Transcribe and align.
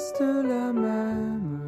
reste 0.00 0.20
la 0.22 0.72
même. 0.72 1.58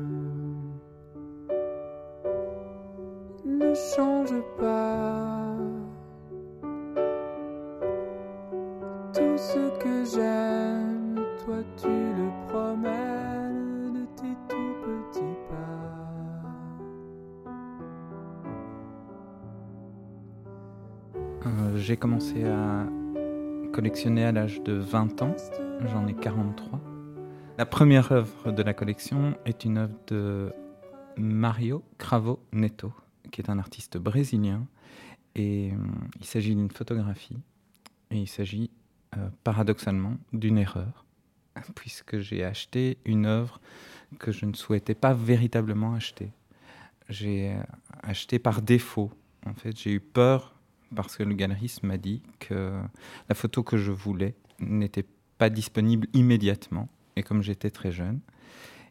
Ne 3.44 3.74
change 3.74 4.33
pas. 4.58 5.54
Tout 9.12 9.37
ce 9.37 9.79
que 9.83 10.04
j'aime, 10.15 11.21
toi 11.44 11.58
tu 11.76 11.88
le 11.88 12.30
promènes 12.48 13.92
de 13.92 14.04
tes 14.16 14.35
tout 14.49 14.74
petits 14.83 15.37
pas. 15.51 15.83
Euh, 21.46 21.77
J'ai 21.77 21.99
commencé 21.99 22.45
à 22.45 22.87
collectionner 23.74 24.24
à 24.24 24.33
l'âge 24.33 24.62
de 24.62 24.73
20 24.73 25.21
ans. 25.21 25.37
J'en 25.85 26.07
ai 26.07 26.15
43. 26.15 26.80
La 27.62 27.66
première 27.66 28.11
œuvre 28.11 28.51
de 28.51 28.61
la 28.61 28.75
collection 28.75 29.37
est 29.45 29.65
une 29.65 29.79
œuvre 29.79 29.95
de 30.09 30.52
Mario 31.16 31.85
Cravo 31.97 32.45
Neto, 32.52 32.93
qui 33.30 33.41
est 33.41 33.48
un 33.48 33.61
artiste 33.61 33.98
brésilien. 33.98 34.66
Et 35.37 35.71
euh, 35.71 35.77
il 36.19 36.27
s'agit 36.27 36.57
d'une 36.57 36.73
photographie. 36.73 37.38
Et 38.11 38.16
il 38.16 38.27
s'agit 38.27 38.69
euh, 39.16 39.29
paradoxalement 39.45 40.16
d'une 40.33 40.59
erreur, 40.59 41.07
puisque 41.77 42.19
j'ai 42.19 42.43
acheté 42.43 42.98
une 43.05 43.27
œuvre 43.27 43.61
que 44.19 44.33
je 44.33 44.45
ne 44.45 44.55
souhaitais 44.55 44.97
pas 44.97 45.15
véritablement 45.15 45.95
acheter. 45.95 46.33
J'ai 47.09 47.52
euh, 47.52 47.63
acheté 48.02 48.41
par 48.41 48.60
défaut. 48.60 49.13
En 49.47 49.55
fait, 49.55 49.79
j'ai 49.79 49.93
eu 49.93 50.01
peur 50.01 50.52
parce 50.96 51.16
que 51.16 51.23
le 51.23 51.35
galeriste 51.35 51.85
m'a 51.85 51.96
dit 51.96 52.23
que 52.40 52.80
la 53.29 53.37
photo 53.37 53.63
que 53.63 53.77
je 53.77 53.93
voulais 53.93 54.35
n'était 54.59 55.07
pas 55.38 55.49
disponible 55.49 56.09
immédiatement. 56.13 56.88
Et 57.16 57.23
comme 57.23 57.43
j'étais 57.43 57.71
très 57.71 57.93
jeune, 57.93 58.21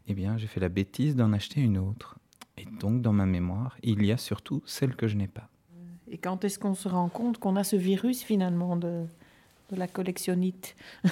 eh 0.08 0.14
bien, 0.14 0.38
j'ai 0.38 0.48
fait 0.48 0.60
la 0.60 0.70
bêtise 0.70 1.16
d'en 1.16 1.34
acheter 1.34 1.62
une 1.62 1.78
autre. 1.78 2.18
Et 2.58 2.66
donc, 2.80 3.02
dans 3.02 3.14
ma 3.14 3.26
mémoire, 3.26 3.78
il 3.84 4.04
y 4.06 4.12
a 4.12 4.18
surtout 4.18 4.62
celle 4.66 4.96
que 4.96 5.08
je 5.08 5.16
n'ai 5.16 5.28
pas. 5.28 5.50
Et 6.10 6.18
quand 6.18 6.44
est-ce 6.44 6.60
qu'on 6.60 6.76
se 6.76 6.88
rend 6.90 7.08
compte 7.10 7.38
qu'on 7.38 7.56
a 7.56 7.64
ce 7.64 7.76
virus 7.78 8.22
finalement 8.24 8.76
de, 8.76 9.06
de 9.72 9.76
la 9.76 9.88
collectionnite 9.88 10.76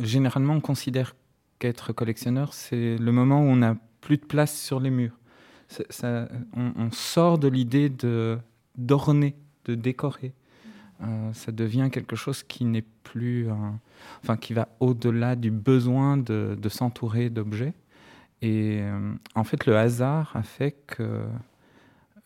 Généralement, 0.00 0.54
on 0.54 0.60
considère 0.60 1.14
qu'être 1.58 1.92
collectionneur, 1.92 2.52
c'est 2.52 2.96
le 2.98 3.12
moment 3.12 3.40
où 3.40 3.44
on 3.46 3.56
n'a 3.56 3.76
plus 4.00 4.16
de 4.16 4.24
place 4.24 4.58
sur 4.60 4.80
les 4.80 4.90
murs. 4.90 5.16
Ça- 5.68 6.28
on, 6.54 6.72
on 6.76 6.90
sort 6.90 7.38
de 7.38 7.48
l'idée 7.48 7.88
de 7.88 8.38
d'orner, 8.76 9.36
de 9.66 9.74
décorer. 9.76 10.34
Euh, 11.02 11.32
ça 11.32 11.52
devient 11.52 11.88
quelque 11.92 12.16
chose 12.16 12.42
qui 12.42 12.64
n'est 12.64 12.84
plus, 13.02 13.48
enfin, 14.22 14.36
qui 14.36 14.54
va 14.54 14.68
au-delà 14.80 15.36
du 15.36 15.50
besoin 15.50 16.16
de, 16.16 16.56
de 16.60 16.68
s'entourer 16.68 17.30
d'objets. 17.30 17.74
Et 18.42 18.80
euh, 18.82 19.14
en 19.34 19.44
fait, 19.44 19.66
le 19.66 19.76
hasard 19.76 20.36
a 20.36 20.42
fait 20.42 20.76
que 20.86 21.24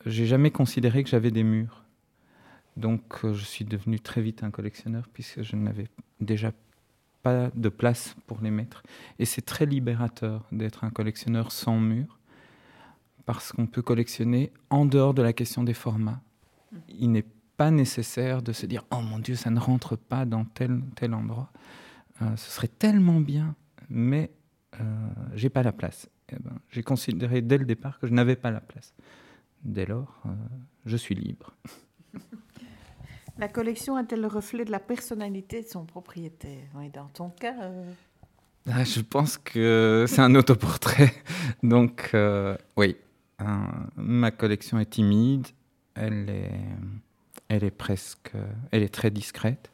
j'ai 0.05 0.27
jamais 0.27 0.51
considéré 0.51 1.05
que 1.05 1.11
j'avais 1.11 1.31
des 1.31 1.45
murs. 1.45 1.85
Donc, 2.77 3.25
euh, 3.25 3.35
je 3.35 3.45
suis 3.45 3.65
devenu 3.65 4.01
très 4.01 4.21
vite 4.21 4.43
un 4.43 4.51
collectionneur 4.51 5.09
puisque 5.13 5.43
je 5.43 5.57
n'avais 5.57 5.87
déjà 6.21 6.53
pas 7.23 7.51
de 7.55 7.69
place 7.69 8.17
pour 8.27 8.41
les 8.41 8.51
mettre. 8.51 8.83
Et 9.19 9.25
c'est 9.25 9.43
très 9.43 9.67
libérateur 9.67 10.45
d'être 10.53 10.85
un 10.85 10.91
collectionneur 10.91 11.53
sans 11.53 11.79
mur, 11.79 12.19
parce 13.27 13.53
qu'on 13.53 13.67
peut 13.67 13.83
collectionner 13.83 14.53
en 14.71 14.87
dehors 14.87 15.15
de 15.15 15.23
la 15.23 15.33
question 15.33 15.65
des 15.65 15.75
formats. 15.75 16.21
Il 16.89 17.13
n'est 17.13 17.27
pas 17.59 17.71
nécessaire 17.73 18.41
de 18.41 18.53
se 18.53 18.65
dire 18.65 18.87
oh 18.91 19.01
mon 19.01 19.19
Dieu, 19.19 19.35
ça 19.35 19.51
ne 19.51 19.59
rentre 19.59 19.97
pas 19.97 20.25
dans 20.25 20.45
tel 20.45 20.81
tel 20.95 21.13
endroit. 21.13 21.51
Euh, 22.23 22.37
ce 22.37 22.51
serait 22.51 22.69
tellement 22.69 23.21
bien, 23.21 23.55
mais 23.91 24.31
euh, 24.81 24.85
j'ai 25.35 25.51
pas 25.51 25.63
la 25.63 25.73
place. 25.73 26.09
Eh 26.31 26.37
ben, 26.37 26.59
j'ai 26.71 26.83
considéré 26.83 27.43
dès 27.43 27.59
le 27.59 27.65
départ 27.65 27.99
que 27.99 28.07
je 28.07 28.13
n'avais 28.13 28.37
pas 28.37 28.51
la 28.51 28.61
place. 28.61 28.95
Dès 29.65 29.87
lors, 29.87 30.23
euh, 30.27 30.31
je 30.87 30.97
suis 30.97 31.15
libre. 31.15 31.57
La 33.39 33.49
collection 33.49 33.99
est-elle 33.99 34.21
le 34.21 34.29
reflet 34.29 34.65
de 34.65 34.71
la 34.71 34.81
personnalité 34.81 35.63
de 35.63 35.67
son 35.69 35.85
propriétaire? 35.85 36.65
Oui, 36.75 36.91
dans 36.91 37.07
ton 37.07 37.31
cas, 37.31 37.55
euh, 37.63 37.93
Ah, 38.67 38.85
je 38.85 39.01
pense 39.01 39.37
que 39.39 40.05
c'est 40.09 40.21
un 40.21 40.35
autoportrait. 40.35 41.13
Donc, 41.63 42.15
oui, 42.77 42.97
ma 43.97 44.31
collection 44.31 44.79
est 44.79 44.91
timide. 44.91 45.47
Elle 45.95 46.29
est, 46.29 46.51
elle 47.49 47.65
est 47.65 47.71
presque, 47.71 48.33
elle 48.71 48.83
est 48.83 48.95
très 48.95 49.11
discrète. 49.11 49.73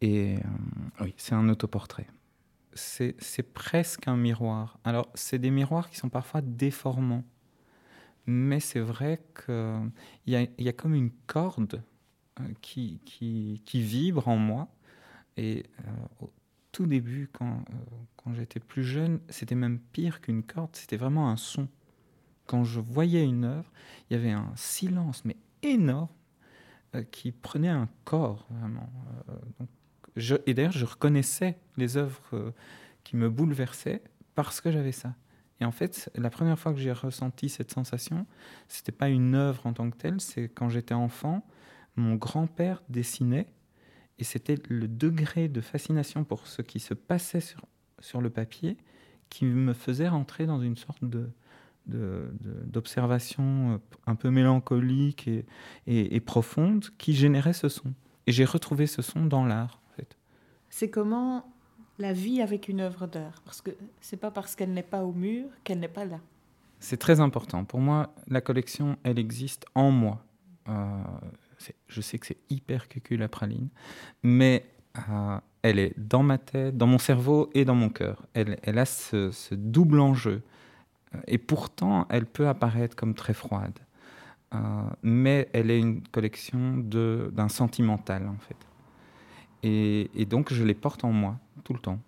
Et 0.00 0.36
euh, 0.36 1.04
oui, 1.04 1.14
c'est 1.16 1.34
un 1.34 1.48
autoportrait. 1.48 2.06
C'est 2.74 3.42
presque 3.52 4.06
un 4.06 4.16
miroir. 4.16 4.78
Alors, 4.84 5.08
c'est 5.14 5.40
des 5.40 5.50
miroirs 5.50 5.90
qui 5.90 5.96
sont 5.96 6.08
parfois 6.08 6.40
déformants. 6.42 7.24
Mais 8.26 8.60
c'est 8.60 8.78
vrai 8.78 9.20
qu'il 9.34 9.90
y 10.26 10.36
a, 10.36 10.72
comme 10.72 10.94
une 10.94 11.10
corde 11.26 11.82
euh, 12.40 12.44
qui, 12.60 13.00
vibre 13.74 14.28
en 14.28 14.36
moi. 14.36 14.68
Et 15.36 15.64
euh, 15.80 15.90
au 16.20 16.30
tout 16.70 16.86
début, 16.86 17.28
quand, 17.32 17.64
euh, 17.70 17.74
quand 18.16 18.34
j'étais 18.34 18.60
plus 18.60 18.84
jeune, 18.84 19.20
c'était 19.28 19.54
même 19.56 19.80
pire 19.80 20.20
qu'une 20.20 20.44
corde, 20.44 20.70
c'était 20.74 20.96
vraiment 20.96 21.30
un 21.30 21.36
son. 21.36 21.68
Quand 22.46 22.62
je 22.62 22.78
voyais 22.78 23.24
une 23.24 23.44
œuvre, 23.44 23.70
il 24.08 24.14
y 24.14 24.16
avait 24.16 24.30
un 24.30 24.52
silence, 24.54 25.24
mais 25.24 25.36
énorme, 25.62 26.08
euh, 26.08 26.17
qui 27.10 27.32
prenait 27.32 27.68
un 27.68 27.88
corps, 28.04 28.46
vraiment. 28.50 28.90
Euh, 29.28 29.34
donc, 29.58 29.68
et 30.46 30.54
d'ailleurs, 30.54 30.72
je 30.72 30.84
reconnaissais 30.84 31.58
les 31.76 31.96
œuvres 31.96 32.22
euh, 32.32 32.50
qui 33.04 33.16
me 33.16 33.30
bouleversaient 33.30 34.02
parce 34.34 34.60
que 34.60 34.70
j'avais 34.70 34.92
ça. 34.92 35.14
Et 35.60 35.64
en 35.64 35.72
fait, 35.72 36.10
la 36.14 36.30
première 36.30 36.58
fois 36.58 36.72
que 36.72 36.78
j'ai 36.78 36.92
ressenti 36.92 37.48
cette 37.48 37.72
sensation, 37.72 38.26
c'était 38.68 38.92
pas 38.92 39.08
une 39.08 39.34
œuvre 39.34 39.66
en 39.66 39.72
tant 39.72 39.90
que 39.90 39.96
telle, 39.96 40.20
c'est 40.20 40.48
quand 40.48 40.68
j'étais 40.68 40.94
enfant, 40.94 41.44
mon 41.96 42.14
grand-père 42.14 42.82
dessinait 42.88 43.48
et 44.18 44.24
c'était 44.24 44.56
le 44.68 44.86
degré 44.86 45.48
de 45.48 45.60
fascination 45.60 46.24
pour 46.24 46.46
ce 46.46 46.62
qui 46.62 46.80
se 46.80 46.94
passait 46.94 47.40
sur, 47.40 47.62
sur 48.00 48.20
le 48.20 48.30
papier 48.30 48.76
qui 49.30 49.44
me 49.44 49.72
faisait 49.72 50.08
rentrer 50.08 50.46
dans 50.46 50.60
une 50.60 50.76
sorte 50.76 51.04
de 51.04 51.30
d'observation 51.88 53.72
euh, 53.74 53.78
un 54.06 54.14
peu 54.14 54.30
mélancolique 54.30 55.28
et, 55.28 55.44
et- 55.86 56.14
et 56.16 56.20
profonde 56.20 56.86
qui 56.98 57.14
générait 57.14 57.52
ce 57.52 57.68
son. 57.68 57.92
Et 58.26 58.32
j'ai 58.32 58.44
retrouvé 58.44 58.86
ce 58.86 59.02
son 59.02 59.24
dans 59.26 59.44
l'art, 59.44 59.80
en 59.92 59.96
fait. 59.96 60.16
c'est 60.70 60.90
comment 60.90 61.50
la 61.98 62.12
vie 62.12 62.42
avec 62.42 62.68
une 62.68 62.80
œuvre 62.80 63.06
d'art? 63.06 63.40
Parce 63.44 63.60
que 63.60 63.70
c'est 64.00 64.18
pas 64.18 64.30
parce 64.30 64.54
qu'elle 64.54 64.72
n'est 64.72 64.82
pas 64.82 65.02
au 65.04 65.12
mur 65.12 65.46
qu'elle 65.64 65.80
n'est 65.80 65.88
pas 65.88 66.04
là. 66.04 66.20
C'est 66.80 66.98
très 66.98 67.18
important. 67.20 67.64
Pour 67.64 67.80
moi, 67.80 68.14
la 68.28 68.40
collection, 68.40 68.96
elle 69.02 69.18
existe 69.18 69.64
en 69.74 69.90
moi. 69.90 70.24
Euh, 70.68 71.02
je 71.88 72.00
sais 72.00 72.18
que 72.18 72.26
c'est 72.26 72.36
hyper 72.50 72.86
cucul 72.88 73.18
la 73.18 73.28
praline, 73.28 73.68
mais 74.22 74.64
euh, 75.08 75.38
elle 75.62 75.78
est 75.80 75.98
dans 75.98 76.22
ma 76.22 76.38
tête, 76.38 76.76
dans 76.76 76.86
mon 76.86 76.98
cerveau 76.98 77.50
et 77.54 77.64
dans 77.64 77.74
mon 77.74 77.88
cœur. 77.88 78.26
Elle, 78.34 78.58
elle 78.62 78.78
a 78.78 78.84
ce, 78.84 79.30
ce 79.32 79.54
double 79.56 79.98
enjeu. 79.98 80.42
Et 81.26 81.38
pourtant, 81.38 82.06
elle 82.10 82.26
peut 82.26 82.48
apparaître 82.48 82.96
comme 82.96 83.14
très 83.14 83.34
froide. 83.34 83.78
Euh, 84.54 84.58
mais 85.02 85.48
elle 85.52 85.70
est 85.70 85.78
une 85.78 86.02
collection 86.08 86.78
d'un 86.78 87.48
sentimental, 87.48 88.26
en 88.26 88.38
fait. 88.38 88.56
Et, 89.62 90.10
et 90.14 90.24
donc, 90.24 90.52
je 90.52 90.64
les 90.64 90.74
porte 90.74 91.04
en 91.04 91.12
moi, 91.12 91.36
tout 91.64 91.74
le 91.74 91.80
temps, 91.80 91.98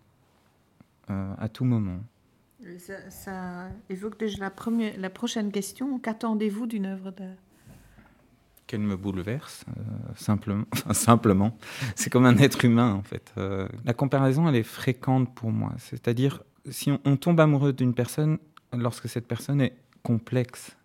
euh, 1.11 1.35
à 1.39 1.49
tout 1.49 1.65
moment. 1.65 2.01
Ça, 2.79 3.11
ça 3.11 3.69
évoque 3.89 4.19
déjà 4.19 4.39
la, 4.39 4.51
première, 4.51 4.99
la 4.99 5.11
prochaine 5.11 5.51
question. 5.51 5.99
Qu'attendez-vous 5.99 6.67
d'une 6.67 6.87
œuvre 6.87 7.11
d'art? 7.11 7.37
Qu'elle 8.67 8.81
me 8.81 8.97
bouleverse, 8.97 9.65
euh, 9.69 9.83
simplement. 10.15 10.65
Enfin, 10.73 10.95
simplement. 10.95 11.59
C'est 11.97 12.09
comme 12.09 12.25
un 12.25 12.39
être 12.39 12.65
humain, 12.65 12.95
en 12.95 13.03
fait. 13.03 13.35
La 13.85 13.93
comparaison, 13.93 14.49
elle 14.49 14.57
est 14.57 14.63
fréquente 14.63 15.35
pour 15.35 15.51
moi. 15.51 15.73
C'est-à-dire, 15.79 16.43
si 16.71 16.91
on, 16.93 17.01
on 17.05 17.17
tombe 17.17 17.41
amoureux 17.41 17.73
d'une 17.73 17.95
personne 17.95 18.39
lorsque 18.73 19.09
cette 19.09 19.27
personne 19.27 19.61
est 19.61 19.75
complexe, 20.03 20.77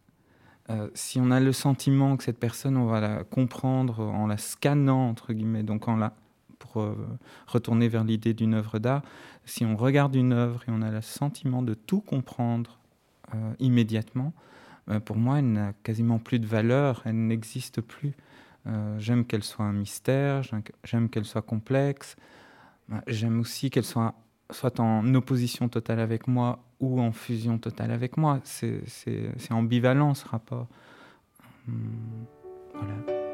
euh, 0.70 0.90
si 0.94 1.20
on 1.20 1.30
a 1.32 1.40
le 1.40 1.54
sentiment 1.54 2.18
que 2.18 2.24
cette 2.24 2.40
personne, 2.40 2.76
on 2.78 2.86
va 2.88 3.00
la 3.00 3.24
comprendre 3.24 4.00
en 4.00 4.28
la 4.28 4.38
scannant, 4.38 5.10
entre 5.10 5.34
guillemets, 5.34 5.64
donc 5.64 5.88
en 5.88 5.96
la, 5.96 6.14
pour 6.58 6.82
euh, 6.82 6.96
retourner 7.48 7.88
vers 7.88 8.04
l'idée 8.04 8.34
d'une 8.34 8.56
œuvre 8.56 8.80
d'art, 8.80 9.04
si 9.46 9.64
on 9.64 9.76
regarde 9.78 10.16
une 10.16 10.34
œuvre 10.34 10.64
et 10.68 10.72
on 10.72 10.82
a 10.82 10.90
le 10.90 11.02
sentiment 11.02 11.62
de 11.62 11.76
tout 11.76 12.02
comprendre 12.02 12.80
euh, 13.34 13.54
immédiatement, 13.60 14.34
pour 15.06 15.16
moi, 15.16 15.40
elle 15.40 15.52
n'a 15.52 15.74
quasiment 15.82 16.20
plus 16.20 16.38
de 16.38 16.46
valeur, 16.46 17.02
elle 17.06 17.26
n'existe 17.26 17.82
plus. 17.82 18.14
J'aime 19.00 19.26
qu'elle 19.26 19.44
soit 19.44 19.66
un 19.66 19.74
mystère, 19.74 20.44
j'aime- 20.84 21.10
qu'elle 21.10 21.26
soit 21.26 21.42
complexe, 21.42 22.16
j'aime 23.08 23.40
aussi 23.40 23.72
qu'elle 23.72 23.84
soit, 23.84 24.14
soit 24.52 24.80
en 24.80 25.14
opposition 25.16 25.70
totale 25.70 26.00
avec 26.00 26.28
moi 26.28 26.60
ou 26.80 27.00
en 27.02 27.12
fusion 27.12 27.58
totale 27.58 27.92
avec 27.92 28.18
moi. 28.18 28.40
C'est 28.44 29.52
ambivalent 29.52 30.14
ce 30.14 30.28
rapport. 30.28 30.68
Voilà. 32.74 33.25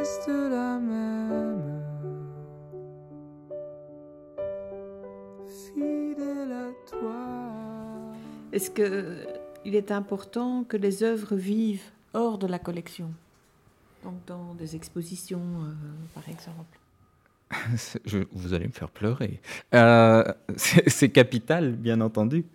Reste 0.00 0.28
la 0.28 0.78
même. 0.78 1.82
Fidèle 5.46 6.52
à 6.52 6.70
toi. 6.90 8.14
Est-ce 8.52 8.70
que 8.70 9.26
il 9.66 9.74
est 9.74 9.90
important 9.90 10.64
que 10.64 10.78
les 10.78 11.02
œuvres 11.02 11.36
vivent 11.36 11.90
hors 12.14 12.38
de 12.38 12.46
la 12.46 12.58
collection? 12.58 13.12
Donc 14.02 14.14
dans 14.26 14.54
des 14.54 14.74
expositions, 14.74 15.42
euh, 15.64 15.72
par 16.14 16.26
exemple 16.30 16.78
Je- 18.06 18.24
vous 18.32 18.54
allez 18.54 18.66
me 18.68 18.72
faire 18.72 18.88
pleurer. 18.90 19.40
Euh, 19.74 20.24
c'est 20.56 20.88
c'est 20.88 21.10
capital, 21.10 21.72
bien 21.76 22.00
entendu. 22.00 22.46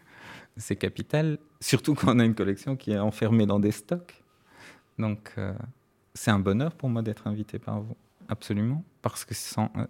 C'est 0.57 0.77
capital, 0.77 1.37
surtout 1.59 1.93
quand 1.93 2.15
on 2.15 2.19
a 2.19 2.25
une 2.25 2.33
collection 2.33 2.75
qui 2.75 2.91
est 2.93 2.97
enfermée 2.99 3.45
dans 3.45 3.59
des 3.59 3.71
stocks. 3.71 4.23
Donc, 4.97 5.33
euh, 5.37 5.53
c'est 6.15 6.31
un 6.31 6.39
bonheur 6.39 6.73
pour 6.73 6.89
moi 6.89 7.03
d'être 7.03 7.27
invité 7.27 7.59
par 7.59 7.79
vous, 7.81 7.95
absolument. 8.29 8.83
Parce 9.03 9.23
que 9.25 9.35
sans, 9.35 9.69
euh, 9.77 9.85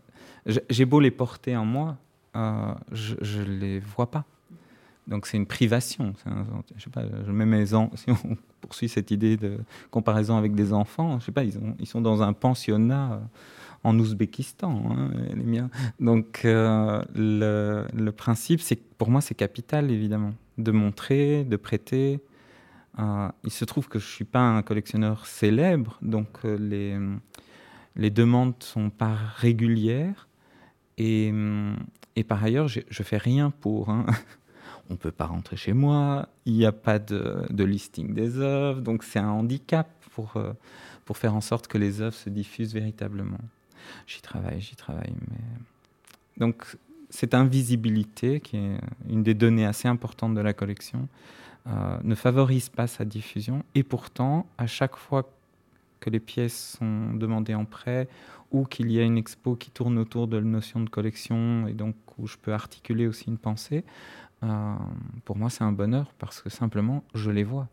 j'ai- 0.69 0.85
beau 0.85 0.99
les 0.99 1.11
porter 1.11 1.55
en 1.55 1.63
moi, 1.65 1.95
euh, 2.35 2.73
je 2.91 3.39
ne 3.41 3.45
les 3.45 3.79
vois 3.79 4.11
pas. 4.11 4.25
Donc, 5.07 5.27
c'est 5.27 5.37
une 5.37 5.45
privation. 5.45 6.13
Un- 6.25 6.45
je 6.75 6.83
sais 6.83 6.89
pas, 6.89 7.03
je 7.25 7.31
mets 7.31 7.45
mes 7.45 7.73
en- 7.75 7.91
si 7.95 8.09
on 8.11 8.15
poursuit 8.61 8.89
cette 8.89 9.11
idée 9.11 9.37
de 9.37 9.59
comparaison 9.91 10.35
avec 10.35 10.53
des 10.55 10.73
enfants, 10.73 11.19
je 11.19 11.25
sais 11.25 11.31
pas, 11.31 11.43
ils, 11.45 11.57
ont- 11.59 11.75
ils 11.79 11.85
sont 11.87 12.01
dans 12.01 12.21
un 12.21 12.33
pensionnat. 12.33 13.13
euh, 13.13 13.19
en 13.87 13.99
Ouzbékistan, 13.99 14.81
hein, 14.89 15.11
les 15.35 15.43
miens. 15.43 15.69
Donc, 15.99 16.41
le, 16.43 17.85
le 17.93 18.11
principe, 18.11 18.59
pour 18.97 19.11
moi, 19.11 19.21
c'est 19.21 19.35
capital, 19.35 19.91
évidemment, 19.91 20.33
de 20.57 20.71
montrer, 20.71 21.43
de 21.43 21.55
prêter. 21.55 22.19
Euh, 22.99 23.29
il 23.43 23.51
se 23.51 23.65
trouve 23.65 23.87
que 23.87 23.99
je 23.99 24.05
ne 24.05 24.11
suis 24.11 24.25
pas 24.25 24.41
un 24.41 24.61
collectionneur 24.61 25.25
célèbre, 25.25 25.97
donc 26.01 26.29
euh, 26.45 26.57
les, 26.57 26.97
les 27.95 28.09
demandes 28.09 28.55
ne 28.59 28.63
sont 28.63 28.89
pas 28.89 29.15
régulières. 29.37 30.27
Et, 30.97 31.33
par 32.27 32.43
ailleurs, 32.43 32.67
je 32.67 32.79
ne 32.79 33.03
fais 33.03 33.17
rien 33.17 33.51
pour. 33.51 33.89
hein. 33.89 34.05
On 34.89 34.93
ne 34.93 34.97
peut 34.97 35.11
pas 35.11 35.25
rentrer 35.25 35.57
chez 35.57 35.73
moi, 35.73 36.29
il 36.45 36.53
n'y 36.53 36.65
a 36.65 36.71
pas 36.71 36.99
de, 36.99 37.63
listing 37.63 38.13
des 38.13 38.37
œuvres, 38.37 38.81
donc 38.81 39.03
c'est 39.03 39.17
un 39.17 39.29
handicap 39.29 39.89
pour, 40.11 40.37
euh, 40.37 40.53
pour 41.05 41.17
faire 41.17 41.33
en 41.33 41.41
sorte 41.41 41.67
que 41.67 41.79
les 41.79 42.01
œuvres 42.01 42.15
se 42.15 42.29
diffusent 42.29 42.73
véritablement. 42.73 43.39
J'y 44.05 44.21
travaille, 44.21 44.61
j'y 44.61 44.75
travaille. 44.75 45.15
Mais... 45.31 45.37
Donc, 46.37 46.77
cette 47.09 47.33
invisibilité, 47.33 48.39
qui 48.39 48.57
est 48.57 48.77
une 49.09 49.23
des 49.23 49.33
données 49.33 49.65
assez 49.65 49.87
importantes 49.87 50.35
de 50.35 50.41
la 50.41 50.53
collection, 50.53 51.07
euh, 51.67 51.97
ne 52.03 52.15
favorise 52.15 52.69
pas 52.69 52.87
sa 52.87 53.05
diffusion. 53.05 53.63
Et 53.73 53.83
pourtant, 53.83 54.45
à 54.57 54.67
chaque 54.67 54.95
fois 54.95 55.29
que 55.99 56.09
les 56.09 56.19
pièces 56.19 56.77
sont 56.77 57.13
demandées 57.13 57.55
en 57.55 57.65
prêt 57.65 58.07
ou 58.51 58.65
qu'il 58.65 58.91
y 58.91 58.99
a 58.99 59.03
une 59.03 59.17
expo 59.17 59.55
qui 59.55 59.71
tourne 59.71 59.97
autour 59.97 60.27
de 60.27 60.37
la 60.37 60.43
notion 60.43 60.81
de 60.81 60.89
collection 60.89 61.67
et 61.67 61.73
donc 61.73 61.95
où 62.17 62.27
je 62.27 62.37
peux 62.37 62.53
articuler 62.53 63.07
aussi 63.07 63.25
une 63.29 63.39
pensée, 63.39 63.83
euh, 64.43 64.75
pour 65.23 65.37
moi, 65.37 65.49
c'est 65.49 65.63
un 65.63 65.71
bonheur 65.71 66.13
parce 66.19 66.41
que 66.41 66.49
simplement, 66.49 67.03
je 67.15 67.31
les 67.31 67.43
vois. 67.43 67.67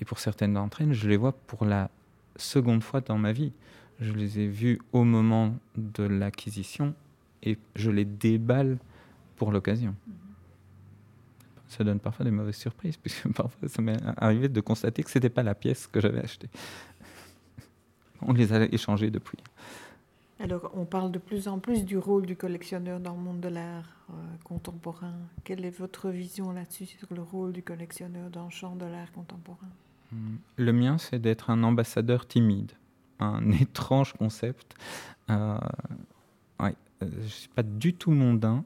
Et 0.00 0.04
pour 0.04 0.18
certaines 0.18 0.54
d'entre 0.54 0.82
elles, 0.82 0.92
je 0.92 1.08
les 1.08 1.16
vois 1.16 1.32
pour 1.32 1.64
la 1.64 1.90
seconde 2.36 2.82
fois 2.82 3.00
dans 3.00 3.18
ma 3.18 3.32
vie. 3.32 3.52
Je 4.00 4.12
les 4.12 4.40
ai 4.40 4.48
vus 4.48 4.80
au 4.92 5.04
moment 5.04 5.54
de 5.76 6.02
l'acquisition 6.02 6.94
et 7.42 7.58
je 7.76 7.90
les 7.90 8.04
déballe 8.04 8.78
pour 9.36 9.52
l'occasion. 9.52 9.94
Ça 11.76 11.82
donne 11.82 11.98
parfois 11.98 12.24
des 12.24 12.30
mauvaises 12.30 12.56
surprises, 12.56 12.96
puisque 12.96 13.28
parfois 13.34 13.68
ça 13.68 13.82
m'est 13.82 13.98
arrivé 14.16 14.48
de 14.48 14.60
constater 14.60 15.02
que 15.02 15.10
ce 15.10 15.18
n'était 15.18 15.30
pas 15.30 15.42
la 15.42 15.54
pièce 15.54 15.86
que 15.88 16.00
j'avais 16.00 16.22
achetée. 16.22 16.48
On 18.22 18.32
les 18.32 18.52
a 18.52 18.62
échangées 18.64 19.10
depuis. 19.10 19.38
Alors, 20.40 20.70
on 20.74 20.84
parle 20.84 21.10
de 21.10 21.18
plus 21.18 21.48
en 21.48 21.58
plus 21.58 21.84
du 21.84 21.96
rôle 21.98 22.26
du 22.26 22.36
collectionneur 22.36 23.00
dans 23.00 23.14
le 23.14 23.20
monde 23.20 23.40
de 23.40 23.48
l'art 23.48 23.88
euh, 24.10 24.14
contemporain. 24.44 25.14
Quelle 25.42 25.64
est 25.64 25.76
votre 25.76 26.10
vision 26.10 26.52
là-dessus 26.52 26.86
sur 26.86 27.08
le 27.12 27.22
rôle 27.22 27.52
du 27.52 27.62
collectionneur 27.62 28.30
dans 28.30 28.44
le 28.44 28.50
champ 28.50 28.76
de 28.76 28.84
l'art 28.84 29.10
contemporain? 29.12 29.68
Le 30.56 30.72
mien, 30.72 30.98
c'est 30.98 31.18
d'être 31.18 31.50
un 31.50 31.62
ambassadeur 31.62 32.26
timide. 32.26 32.72
Un 33.20 33.50
étrange 33.60 34.12
concept. 34.12 34.74
Euh, 35.30 35.58
ouais, 36.60 36.74
euh, 37.02 37.08
je 37.10 37.22
ne 37.22 37.28
suis 37.28 37.48
pas 37.48 37.62
du 37.62 37.94
tout 37.94 38.10
mondain. 38.10 38.64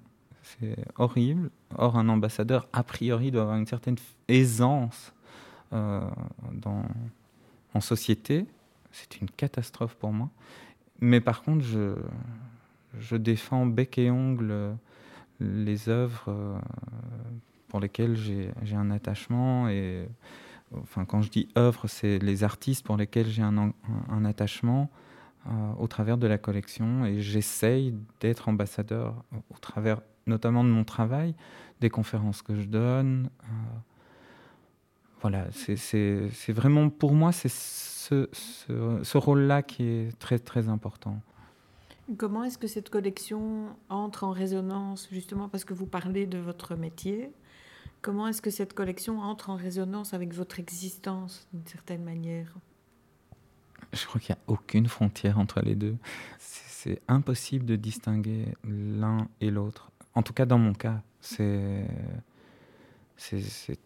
C'est 0.60 0.76
horrible. 0.96 1.50
Or, 1.76 1.98
un 1.98 2.08
ambassadeur, 2.08 2.68
a 2.72 2.82
priori, 2.82 3.30
doit 3.30 3.42
avoir 3.42 3.56
une 3.58 3.66
certaine 3.66 3.96
aisance 4.28 5.12
euh, 5.72 6.00
dans, 6.52 6.84
en 7.74 7.80
société. 7.80 8.46
C'est 8.90 9.20
une 9.20 9.28
catastrophe 9.30 9.94
pour 9.94 10.12
moi. 10.12 10.30
Mais 11.00 11.20
par 11.20 11.42
contre, 11.42 11.64
je, 11.64 11.94
défends 13.16 13.66
bec 13.66 13.98
et 13.98 14.10
ongle 14.10 14.50
euh, 14.50 14.72
les 15.40 15.88
œuvres 15.88 16.24
euh, 16.28 16.58
pour 17.68 17.80
lesquelles 17.80 18.16
j'ai 18.16 18.76
un 18.76 18.90
attachement. 18.90 19.68
Et 19.68 20.08
enfin, 20.74 21.04
quand 21.04 21.20
je 21.22 21.30
dis 21.30 21.48
œuvre, 21.56 21.86
c'est 21.86 22.18
les 22.18 22.42
artistes 22.42 22.84
pour 22.86 22.96
lesquels 22.96 23.26
j'ai 23.28 23.42
un, 23.42 23.56
en- 23.58 23.68
un- 23.68 23.72
un 24.10 24.24
attachement 24.24 24.90
au 25.78 25.86
travers 25.86 26.18
de 26.18 26.26
la 26.26 26.36
collection. 26.36 27.04
Et 27.06 27.20
j'essaye 27.22 27.94
d'être 28.20 28.48
ambassadeur 28.48 29.14
au 29.50 29.58
travers 29.58 30.00
notamment 30.28 30.62
de 30.64 30.68
mon 30.70 30.84
travail, 30.84 31.34
des 31.80 31.90
conférences 31.90 32.42
que 32.42 32.54
je 32.54 32.66
donne. 32.66 33.30
euh, 33.42 33.46
voilà, 35.20 35.46
c'est- 35.50 36.52
vraiment 36.52 36.90
pour 36.90 37.12
moi, 37.12 37.32
c'est 37.32 37.50
ce, 37.50 38.28
ce- 38.32 39.00
ce 39.02 39.18
rôle-là 39.18 39.62
qui 39.64 39.82
est 39.82 40.18
très 40.20 40.38
très 40.38 40.68
important. 40.68 41.20
Comment 42.16 42.44
est-ce 42.44 42.56
que 42.56 42.68
cette 42.68 42.88
collection 42.88 43.66
entre 43.88 44.24
en 44.24 44.30
résonance, 44.30 45.08
justement 45.10 45.48
parce 45.48 45.64
que 45.64 45.74
vous 45.74 45.86
parlez 45.86 46.26
de 46.26 46.38
votre 46.38 46.76
métier 46.76 47.30
Comment 48.00 48.28
est-ce 48.28 48.40
que 48.40 48.50
cette 48.50 48.74
collection 48.74 49.18
entre 49.20 49.50
en 49.50 49.56
résonance 49.56 50.14
avec 50.14 50.32
votre 50.32 50.60
existence 50.60 51.48
d'une 51.52 51.66
certaine 51.66 52.04
manière? 52.04 52.54
Je 53.92 54.06
crois 54.06 54.20
qu'il 54.20 54.34
n'y 54.36 54.40
a 54.40 54.44
aucune 54.52 54.86
frontière 54.86 55.36
entre 55.40 55.60
les 55.62 55.74
deux. 55.74 55.96
C'est 56.38 57.02
impossible 57.08 57.64
de 57.66 57.74
distinguer 57.74 58.54
l'un 58.62 59.26
et 59.40 59.50
l'autre. 59.50 59.90
En 60.18 60.22
tout 60.22 60.32
cas, 60.32 60.46
dans 60.46 60.58
mon 60.58 60.72
cas, 60.74 61.00
c'est 61.20 61.86
c'est- 63.16 63.78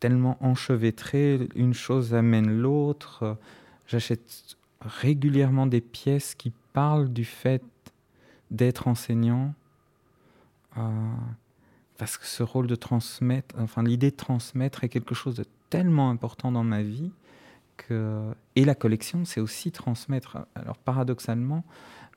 tellement 0.00 0.36
enchevêtré. 0.40 1.48
Une 1.54 1.74
chose 1.74 2.14
amène 2.14 2.50
l'autre. 2.50 3.36
J'achète 3.86 4.56
régulièrement 4.80 5.66
des 5.66 5.80
pièces 5.82 6.34
qui 6.34 6.50
parlent 6.72 7.10
du 7.10 7.24
fait 7.26 7.62
d'être 8.50 8.88
enseignant. 8.88 9.54
Euh, 10.78 10.82
parce 11.98 12.16
que 12.16 12.26
ce 12.26 12.42
rôle 12.42 12.66
de 12.68 12.74
transmettre, 12.76 13.54
enfin 13.58 13.82
l'idée 13.82 14.10
de 14.10 14.16
transmettre 14.16 14.82
est 14.84 14.88
quelque 14.90 15.14
chose 15.14 15.34
de 15.34 15.44
tellement 15.70 16.08
important 16.10 16.52
dans 16.52 16.64
ma 16.64 16.82
vie 16.82 17.10
que 17.76 18.32
et 18.54 18.64
la 18.64 18.74
collection 18.74 19.24
c'est 19.26 19.40
aussi 19.40 19.72
transmettre. 19.72 20.38
Alors 20.54 20.78
paradoxalement, 20.78 21.64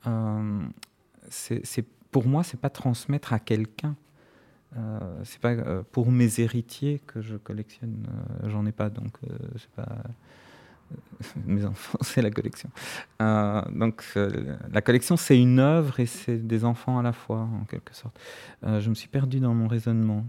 euh, 0.06 0.62
c'est- 1.28 1.64
pour 2.10 2.26
moi 2.26 2.42
c'est 2.42 2.60
pas 2.60 2.70
transmettre 2.70 3.32
à 3.32 3.38
quelqu'un. 3.38 3.96
Euh, 4.76 4.98
c'est 5.24 5.40
pas 5.40 5.50
euh, 5.50 5.82
pour 5.90 6.12
mes 6.12 6.40
héritiers 6.40 7.00
que 7.06 7.20
je 7.20 7.36
collectionne. 7.36 8.06
Euh, 8.44 8.50
J'en 8.50 8.66
ai 8.66 8.72
pas 8.72 8.88
donc 8.88 9.16
euh, 9.24 9.36
c'est 9.56 9.70
pas 9.70 9.98
mes 11.44 11.64
enfants, 11.64 11.98
c'est 12.02 12.22
la 12.22 12.30
collection. 12.30 12.68
Donc 13.20 14.04
la 14.16 14.82
collection, 14.82 15.16
c'est 15.16 15.40
une 15.40 15.60
œuvre 15.60 16.00
et 16.00 16.06
c'est 16.06 16.38
des 16.38 16.64
enfants 16.64 16.98
à 16.98 17.02
la 17.02 17.12
fois, 17.12 17.48
en 17.60 17.64
quelque 17.64 17.94
sorte. 17.94 18.18
Je 18.64 18.88
me 18.88 18.94
suis 18.94 19.08
perdu 19.08 19.38
dans 19.38 19.54
mon 19.54 19.68
raisonnement. 19.68 20.26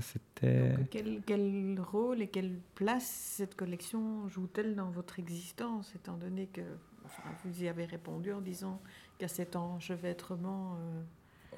C'était... 0.00 0.74
Quel 0.90 1.80
rôle 1.80 2.20
et 2.20 2.26
quelle 2.26 2.58
place 2.74 3.36
cette 3.36 3.54
collection 3.54 4.28
joue-t-elle 4.28 4.74
dans 4.74 4.90
votre 4.90 5.20
existence, 5.20 5.92
étant 5.94 6.16
donné 6.16 6.48
que 6.48 6.62
enfin, 7.06 7.22
vous 7.44 7.62
y 7.62 7.68
avez 7.68 7.84
répondu 7.86 8.32
en 8.32 8.40
disant 8.40 8.80
qu'il 9.16 9.22
y 9.22 9.24
a 9.24 9.28
cet 9.28 9.56
enchevêtrement 9.56 10.76
euh, 10.78 11.02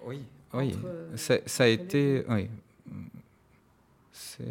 Oui, 0.05 0.25
oui. 0.55 0.75
entre, 0.75 0.87
euh, 0.87 1.17
Ça, 1.17 1.37
ça 1.47 1.65
a 1.65 1.67
été... 1.69 2.25
Oui. 2.29 2.49
C'est... 4.13 4.45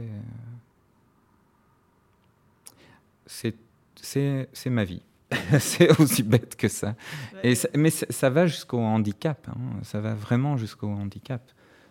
C'est, 3.25 3.55
c'est, 4.01 4.49
c'est 4.53 4.69
ma 4.69 4.83
vie. 4.83 5.01
c'est 5.59 5.99
aussi 5.99 6.23
bête 6.23 6.55
que 6.55 6.67
ça. 6.69 6.95
Et 7.43 7.55
ça- 7.55 7.67
mais 7.75 7.89
ça, 7.89 8.05
ça 8.09 8.29
va 8.29 8.47
jusqu'au 8.47 8.79
handicap. 8.79 9.47
hein. 9.49 9.79
Ça 9.83 9.99
va 9.99 10.13
vraiment 10.13 10.55
jusqu'au 10.55 10.87
handicap. 10.87 11.41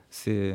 C'est. 0.09 0.55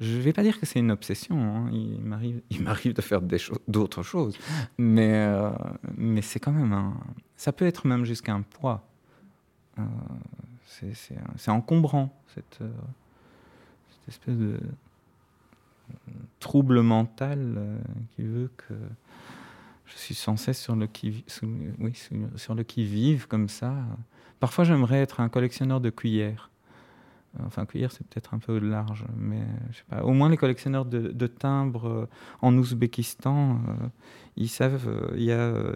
Je 0.00 0.18
vais 0.18 0.32
pas 0.32 0.42
dire 0.42 0.58
que 0.58 0.66
c'est 0.66 0.80
une 0.80 0.90
obsession. 0.90 1.38
hein. 1.38 1.70
Il 1.72 2.00
m'arrive, 2.00 2.42
il 2.50 2.62
m'arrive 2.62 2.92
de 2.92 3.02
faire 3.02 3.20
d'autres 3.68 4.02
choses, 4.02 4.36
mais 4.78 5.12
euh, 5.14 5.50
mais 5.96 6.22
c'est 6.22 6.40
quand 6.40 6.52
même 6.52 6.72
un. 6.72 6.94
Ça 7.36 7.52
peut 7.52 7.66
être 7.66 7.86
même 7.86 8.04
jusqu'à 8.04 8.32
un 8.32 8.42
poids. 8.42 8.86
Euh, 9.78 9.82
c'est, 10.66 10.94
c'est, 11.36 11.50
encombrant 11.50 12.14
cette, 12.34 12.58
euh, 12.60 12.70
cette 13.90 14.08
espèce 14.08 14.36
de 14.36 14.58
trouble 16.40 16.80
mental 16.80 17.78
qui 18.14 18.22
veut 18.22 18.50
que 18.56 18.74
je 19.86 19.96
suis 19.96 20.14
sans 20.14 20.36
cesse 20.36 20.60
sur 20.60 20.74
le 20.76 20.86
qui, 20.86 21.24
sur 21.28 22.54
le 22.54 22.62
qui 22.62 22.84
vive 22.84 23.28
comme 23.28 23.48
ça. 23.48 23.74
Parfois, 24.40 24.64
j'aimerais 24.64 24.98
être 25.00 25.20
un 25.20 25.28
collectionneur 25.28 25.80
de 25.80 25.90
cuillères. 25.90 26.50
Enfin, 27.40 27.64
cuillère, 27.64 27.90
c'est 27.92 28.06
peut-être 28.06 28.34
un 28.34 28.38
peu 28.38 28.58
large, 28.58 29.06
mais 29.16 29.42
je 29.70 29.78
sais 29.78 29.84
pas. 29.88 30.02
Au 30.04 30.12
moins, 30.12 30.28
les 30.28 30.36
collectionneurs 30.36 30.84
de, 30.84 31.26
timbres 31.26 31.88
euh, 31.88 32.08
en 32.42 32.56
Ouzbékistan, 32.56 33.52
euh, 33.54 33.88
ils 34.36 34.50
savent, 34.50 34.86
euh, 34.86 35.14
il 35.16 35.22
y 35.22 35.32
a 35.32 35.72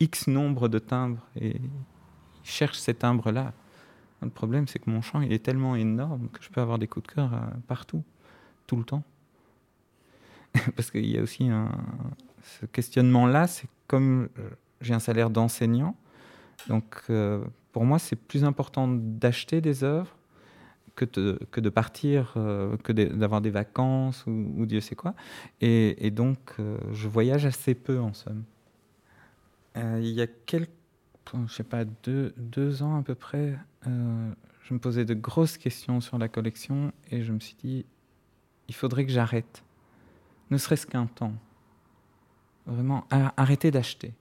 X 0.00 0.26
nombre 0.26 0.68
de 0.68 0.78
timbres 0.78 1.24
et 1.36 1.56
ils 1.56 1.70
cherchent 2.42 2.78
ces 2.78 2.94
timbres-là. 2.94 3.52
Le 4.22 4.30
problème, 4.30 4.66
c'est 4.66 4.80
que 4.80 4.90
mon 4.90 5.00
champ, 5.00 5.20
il 5.20 5.32
est 5.32 5.44
tellement 5.44 5.76
énorme 5.76 6.28
que 6.28 6.42
je 6.42 6.50
peux 6.50 6.60
avoir 6.60 6.78
des 6.78 6.88
coups 6.88 7.06
de 7.06 7.12
cœur 7.12 7.30
partout, 7.68 8.02
tout 8.66 8.76
le 8.76 8.84
temps. 8.84 9.04
Parce 10.76 10.90
qu'il 10.90 11.06
y 11.06 11.16
a 11.16 11.22
aussi 11.22 11.48
ce 12.42 12.66
questionnement-là, 12.66 13.46
c'est 13.46 13.68
comme 13.86 14.28
j'ai 14.82 14.92
un 14.92 14.98
salaire 14.98 15.30
d'enseignant, 15.30 15.96
donc 16.68 17.10
pour 17.72 17.84
moi, 17.86 17.98
c'est 17.98 18.16
plus 18.16 18.44
important 18.44 18.88
d'acheter 18.88 19.62
des 19.62 19.84
œuvres 19.84 20.14
que 21.04 21.60
de, 21.60 21.68
partir, 21.68 22.34
euh, 22.36 22.76
que 22.78 22.92
d'avoir 22.92 23.40
des 23.40 23.50
vacances 23.50 24.24
ou, 24.26 24.66
Dieu 24.66 24.80
sait 24.80 24.94
quoi. 24.94 25.14
Et, 25.60 26.10
donc, 26.10 26.38
euh, 26.58 26.78
je 26.92 27.08
voyage 27.08 27.46
assez 27.46 27.74
peu 27.74 27.98
en 28.00 28.12
somme. 28.12 28.44
Euh, 29.76 30.00
il 30.02 30.10
y 30.10 30.20
a 30.20 30.26
quelques, 30.26 30.70
je 31.46 31.52
sais 31.52 31.64
pas, 31.64 31.84
deux, 31.84 32.34
deux 32.36 32.82
ans 32.82 32.98
à 32.98 33.02
peu 33.02 33.14
près, 33.14 33.56
je 33.84 34.74
me 34.74 34.78
posais 34.78 35.04
de 35.04 35.14
grosses 35.14 35.56
questions 35.56 36.00
sur 36.00 36.18
la 36.18 36.28
collection 36.28 36.92
et 37.10 37.22
je 37.22 37.32
me 37.32 37.40
suis 37.40 37.56
dit, 37.62 37.86
il 38.68 38.74
faudrait 38.74 39.06
que 39.06 39.12
j'arrête, 39.12 39.64
ne 40.50 40.56
serait-ce 40.56 40.86
qu'un 40.86 41.06
temps. 41.06 41.34
Vraiment, 42.66 43.06
arrêter 43.36 43.70
d'acheter. 43.70 44.12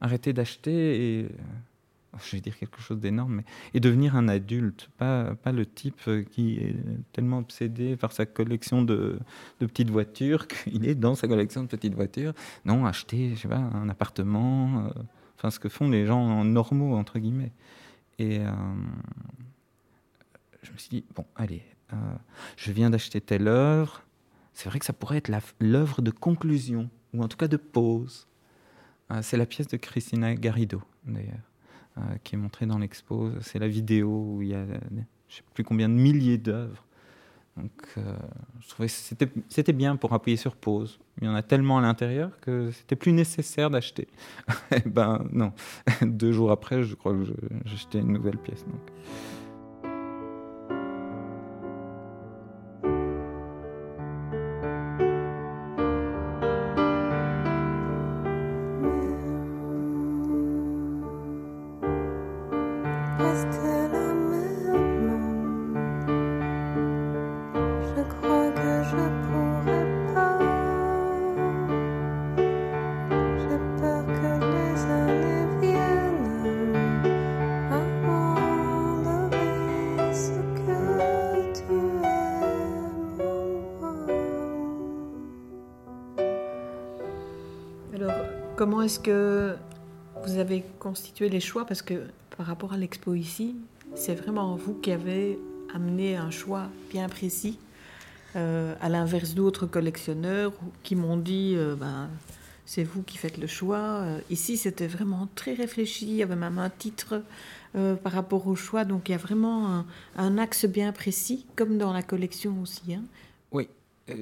Arrêter 0.00 0.32
d'acheter 0.32 1.20
et 1.20 1.28
je 2.24 2.36
vais 2.36 2.40
dire 2.40 2.58
quelque 2.58 2.80
chose 2.80 2.98
d'énorme, 2.98 3.36
mais 3.36 3.44
et 3.74 3.80
devenir 3.80 4.16
un 4.16 4.28
adulte, 4.28 4.90
pas, 4.98 5.34
pas 5.36 5.52
le 5.52 5.66
type 5.66 6.00
qui 6.30 6.58
est 6.58 6.76
tellement 7.12 7.38
obsédé 7.38 7.96
par 7.96 8.12
sa 8.12 8.26
collection 8.26 8.82
de, 8.82 9.18
de 9.60 9.66
petites 9.66 9.90
voitures 9.90 10.48
qu'il 10.48 10.86
est 10.88 10.94
dans 10.94 11.14
sa 11.14 11.28
collection 11.28 11.62
de 11.62 11.68
petites 11.68 11.94
voitures. 11.94 12.32
Non, 12.64 12.86
acheter, 12.86 13.34
je 13.34 13.42
sais 13.42 13.48
pas, 13.48 13.56
un 13.56 13.88
appartement, 13.88 14.86
euh, 14.86 14.90
enfin 15.36 15.50
ce 15.50 15.58
que 15.58 15.68
font 15.68 15.88
les 15.88 16.06
gens 16.06 16.44
normaux 16.44 16.96
entre 16.96 17.18
guillemets. 17.18 17.52
Et 18.18 18.40
euh, 18.40 18.50
je 20.62 20.72
me 20.72 20.76
suis 20.76 20.90
dit 20.90 21.04
bon, 21.14 21.24
allez, 21.36 21.62
euh, 21.92 21.96
je 22.56 22.72
viens 22.72 22.90
d'acheter 22.90 23.20
telle 23.20 23.48
œuvre. 23.48 24.02
C'est 24.52 24.68
vrai 24.68 24.78
que 24.78 24.84
ça 24.84 24.92
pourrait 24.92 25.18
être 25.18 25.30
l'œuvre 25.60 26.02
de 26.02 26.10
conclusion 26.10 26.90
ou 27.14 27.22
en 27.22 27.28
tout 27.28 27.36
cas 27.36 27.48
de 27.48 27.56
pause. 27.56 28.26
c'est 29.22 29.36
la 29.36 29.46
pièce 29.46 29.68
de 29.68 29.76
Christina 29.76 30.34
Garrido 30.34 30.82
d'ailleurs. 31.06 31.49
Euh, 32.00 32.16
qui 32.24 32.34
est 32.34 32.38
montré 32.38 32.66
dans 32.66 32.78
l'expo. 32.78 33.30
C'est 33.40 33.58
la 33.58 33.68
vidéo 33.68 34.08
où 34.08 34.42
il 34.42 34.48
y 34.48 34.54
a 34.54 34.64
je 35.28 35.36
sais 35.36 35.42
plus 35.54 35.64
combien 35.64 35.88
de 35.88 35.94
milliers 35.94 36.38
d'œuvres. 36.38 36.84
Donc, 37.56 37.70
euh, 37.98 38.16
je 38.60 38.68
trouvais 38.68 38.88
que 38.88 38.94
c'était 39.48 39.72
bien 39.72 39.96
pour 39.96 40.12
appuyer 40.12 40.36
sur 40.36 40.56
pause. 40.56 40.98
Il 41.20 41.26
y 41.26 41.28
en 41.28 41.34
a 41.34 41.42
tellement 41.42 41.78
à 41.78 41.82
l'intérieur 41.82 42.30
que 42.40 42.70
c'était 42.70 42.96
plus 42.96 43.12
nécessaire 43.12 43.70
d'acheter. 43.70 44.08
Eh 44.72 44.88
ben 44.88 45.26
non. 45.32 45.52
Deux 46.02 46.32
jours 46.32 46.50
après, 46.50 46.82
je 46.82 46.94
crois 46.94 47.12
que 47.12 47.24
acheté 47.66 47.98
une 47.98 48.12
nouvelle 48.12 48.38
pièce. 48.38 48.64
Donc. 48.64 48.80
Comment 88.60 88.82
est-ce 88.82 89.00
que 89.00 89.56
vous 90.22 90.36
avez 90.36 90.62
constitué 90.78 91.30
les 91.30 91.40
choix? 91.40 91.64
Parce 91.64 91.80
que 91.80 92.02
par 92.36 92.44
rapport 92.44 92.74
à 92.74 92.76
l'expo 92.76 93.14
ici, 93.14 93.56
c'est 93.94 94.14
vraiment 94.14 94.54
vous 94.54 94.74
qui 94.74 94.92
avez 94.92 95.38
amené 95.72 96.16
un 96.16 96.30
choix 96.30 96.68
bien 96.90 97.08
précis, 97.08 97.58
euh, 98.36 98.74
à 98.82 98.90
l'inverse 98.90 99.34
d'autres 99.34 99.64
collectionneurs 99.64 100.52
qui 100.82 100.94
m'ont 100.94 101.16
dit 101.16 101.54
euh, 101.56 101.74
ben, 101.74 102.10
c'est 102.66 102.84
vous 102.84 103.02
qui 103.02 103.16
faites 103.16 103.38
le 103.38 103.46
choix. 103.46 103.78
Euh, 103.78 104.20
ici, 104.28 104.58
c'était 104.58 104.88
vraiment 104.88 105.26
très 105.34 105.54
réfléchi, 105.54 106.08
il 106.08 106.16
y 106.16 106.22
avait 106.22 106.36
même 106.36 106.58
un 106.58 106.68
titre 106.68 107.22
par 107.72 108.12
rapport 108.12 108.46
au 108.46 108.56
choix, 108.56 108.84
donc 108.84 109.08
il 109.08 109.12
y 109.12 109.14
a 109.14 109.18
vraiment 109.18 109.86
un, 110.18 110.36
axe 110.36 110.66
bien 110.66 110.92
précis, 110.92 111.46
comme 111.56 111.78
dans 111.78 111.94
la 111.94 112.02
collection 112.02 112.60
aussi. 112.60 112.92
Hein. 112.92 113.04
Oui, 113.52 113.70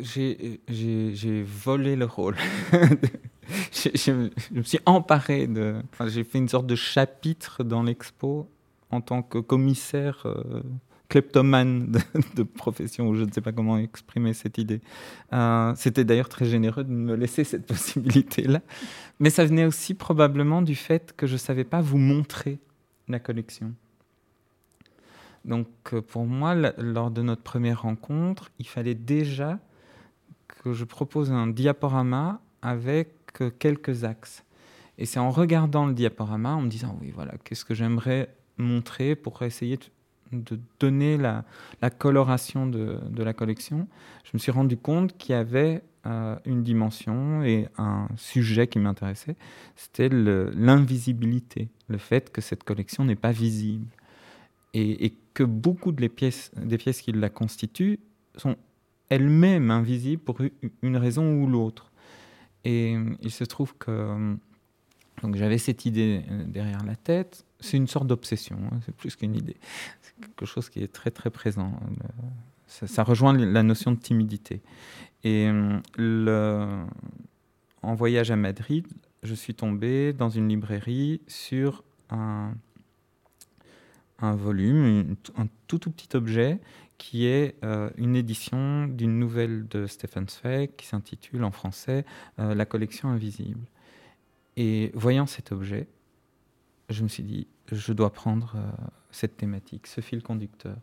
j'ai 0.05 1.43
volé 1.43 1.97
le 1.97 2.05
rôle. 2.05 2.37
je, 3.73 4.29
me 4.53 4.63
suis 4.63 4.81
emparé 4.87 5.47
de. 5.47 5.77
Enfin, 5.93 6.09
j'ai 6.09 6.25
fait 6.25 6.39
une 6.39 6.49
sorte 6.49 6.67
de 6.67 6.75
chapitre 6.75 7.65
dans 7.65 7.83
l'expo 7.83 8.49
en 8.91 9.01
tant 9.01 9.23
que 9.23 9.39
commissaire 9.39 10.23
euh, 10.27 10.63
kleptomane 11.09 11.93
de, 12.35 12.43
profession, 12.43 13.09
ou 13.09 13.15
je 13.15 13.25
ne 13.25 13.33
sais 13.33 13.41
pas 13.41 13.53
comment 13.53 13.79
exprimer 13.79 14.35
cette 14.35 14.59
idée. 14.59 14.81
Euh, 15.33 15.73
c'était 15.77 16.05
d'ailleurs 16.05 16.29
très 16.29 16.45
généreux 16.45 16.85
de 16.85 16.91
me 16.91 17.15
laisser 17.15 17.45
cette 17.45 17.67
possibilité-là. 17.67 18.61
Mais 19.21 19.31
ça 19.31 19.45
venait 19.45 19.65
aussi 19.65 19.95
probablement 19.95 20.63
du 20.63 20.75
fait 20.75 21.15
que 21.17 21.27
je 21.27 21.35
ne 21.35 21.39
savais 21.39 21.65
pas 21.65 21.81
vous 21.81 21.99
montrer 21.99 22.59
la 23.09 23.19
collection. 23.19 23.75
Donc 25.45 25.69
euh, 25.93 26.03
pour 26.03 26.27
moi, 26.27 26.55
lors 26.77 27.11
de 27.11 27.23
notre 27.23 27.43
première 27.43 27.83
rencontre, 27.83 28.51
il 28.59 28.67
fallait 28.67 28.95
déjà 28.95 29.59
que 30.47 30.73
je 30.73 30.85
propose 30.85 31.31
un 31.31 31.47
diaporama 31.47 32.41
avec 32.63 33.18
quelques 33.45 34.05
axes. 34.05 34.45
Et 34.99 35.07
c'est 35.07 35.21
en 35.21 35.31
regardant 35.31 35.87
le 35.87 35.95
diaporama, 35.95 36.55
en 36.55 36.63
me 36.63 36.69
disant, 36.69 36.99
oui, 37.01 37.13
voilà, 37.15 37.35
qu'est-ce 37.45 37.65
que 37.65 37.75
j'aimerais 37.75 38.35
montrer 38.57 39.15
pour 39.15 39.43
essayer 39.43 39.79
de, 40.33 40.59
donner 40.81 41.17
la, 41.17 41.45
coloration 41.99 42.67
de, 42.67 43.23
la 43.23 43.33
collection, 43.33 43.89
je 44.25 44.31
me 44.35 44.39
suis 44.39 44.51
rendu 44.51 44.77
compte 44.77 45.17
qu'il 45.17 45.33
y 45.33 45.39
avait 45.39 45.83
euh, 46.07 46.37
une 46.45 46.63
dimension 46.63 47.43
et 47.43 47.69
un 47.79 48.09
sujet 48.17 48.67
qui 48.67 48.79
m'intéressait, 48.79 49.37
c'était 49.77 50.09
l'invisibilité, 50.11 51.69
le, 51.89 51.99
fait 51.99 52.31
que 52.31 52.41
cette 52.41 52.65
collection 52.65 53.05
n'est 53.05 53.17
pas 53.17 53.33
visible. 53.33 53.87
Et, 54.75 55.15
que 55.35 55.45
beaucoup 55.45 55.93
de 55.93 56.01
les 56.01 56.09
pièces, 56.09 56.51
des 56.57 56.79
pièces 56.79 57.01
qui 57.01 57.13
la 57.13 57.29
constituent 57.29 58.01
sont 58.37 58.57
elles-mêmes 59.09 59.71
invisibles 59.71 60.21
pour 60.21 60.41
une 60.83 60.97
raison 60.97 61.33
ou 61.33 61.47
l'autre. 61.47 61.88
Et 62.65 62.95
euh, 62.95 63.17
il 63.23 63.31
se 63.31 63.45
trouve 63.45 63.75
que 63.77 63.91
euh, 63.91 64.35
donc 65.23 65.37
j'avais 65.37 65.59
cette 65.59 65.85
idée 65.87 66.23
euh, 66.31 66.45
derrière 66.45 66.85
la 66.85 66.97
tête. 66.97 67.45
C'est 67.61 67.77
une 67.77 67.89
sorte 67.89 68.07
d'obsession, 68.07 68.59
hein, 68.71 68.79
c'est 68.85 68.95
plus 68.95 69.17
qu'une 69.17 69.35
idée. 69.35 69.57
C'est 70.03 70.15
quelque 70.21 70.47
chose 70.47 70.69
qui 70.69 70.83
est 70.83 70.93
très 70.93 71.11
très 71.11 71.31
présent. 71.31 71.81
Ça, 72.67 73.03
rejoint 73.03 73.33
la 73.33 73.63
notion 73.63 73.93
de 73.93 73.97
timidité. 73.99 74.61
Et 75.25 75.49
en 77.83 77.95
voyage 77.95 78.31
à 78.31 78.37
Madrid, 78.37 78.87
je 79.23 79.35
suis 79.35 79.55
tombé 79.55 80.13
dans 80.13 80.29
une 80.29 80.49
librairie 80.51 81.23
sur 81.27 81.83
un, 82.11 82.53
un 84.19 84.37
volume, 84.37 85.17
un 85.37 85.47
tout 85.67 85.79
tout 85.79 85.91
petit 85.91 86.15
objet 86.15 86.61
qui 86.99 87.27
est 87.27 87.55
euh, 87.65 87.91
une 87.97 88.17
édition 88.17 88.89
d'une 88.89 89.19
nouvelle 89.19 89.67
de 89.69 89.87
Stephen 89.87 90.29
Zweig 90.29 90.71
qui 90.77 90.87
s'intitule 90.87 91.45
en 91.45 91.53
français 91.53 92.05
euh, 92.41 92.55
La 92.55 92.67
collection 92.67 93.09
invisible. 93.09 93.67
Et 94.57 94.91
voyant 94.95 95.27
cet 95.27 95.53
objet, 95.53 95.87
je 96.91 97.05
me 97.05 97.09
suis 97.09 97.23
dit, 97.23 97.47
je 97.71 97.93
dois 97.93 98.13
prendre 98.13 98.55
euh, 98.57 98.71
cette 99.13 99.37
thématique, 99.37 99.87
ce 99.87 100.01
fil 100.01 100.23
conducteur. 100.23 100.77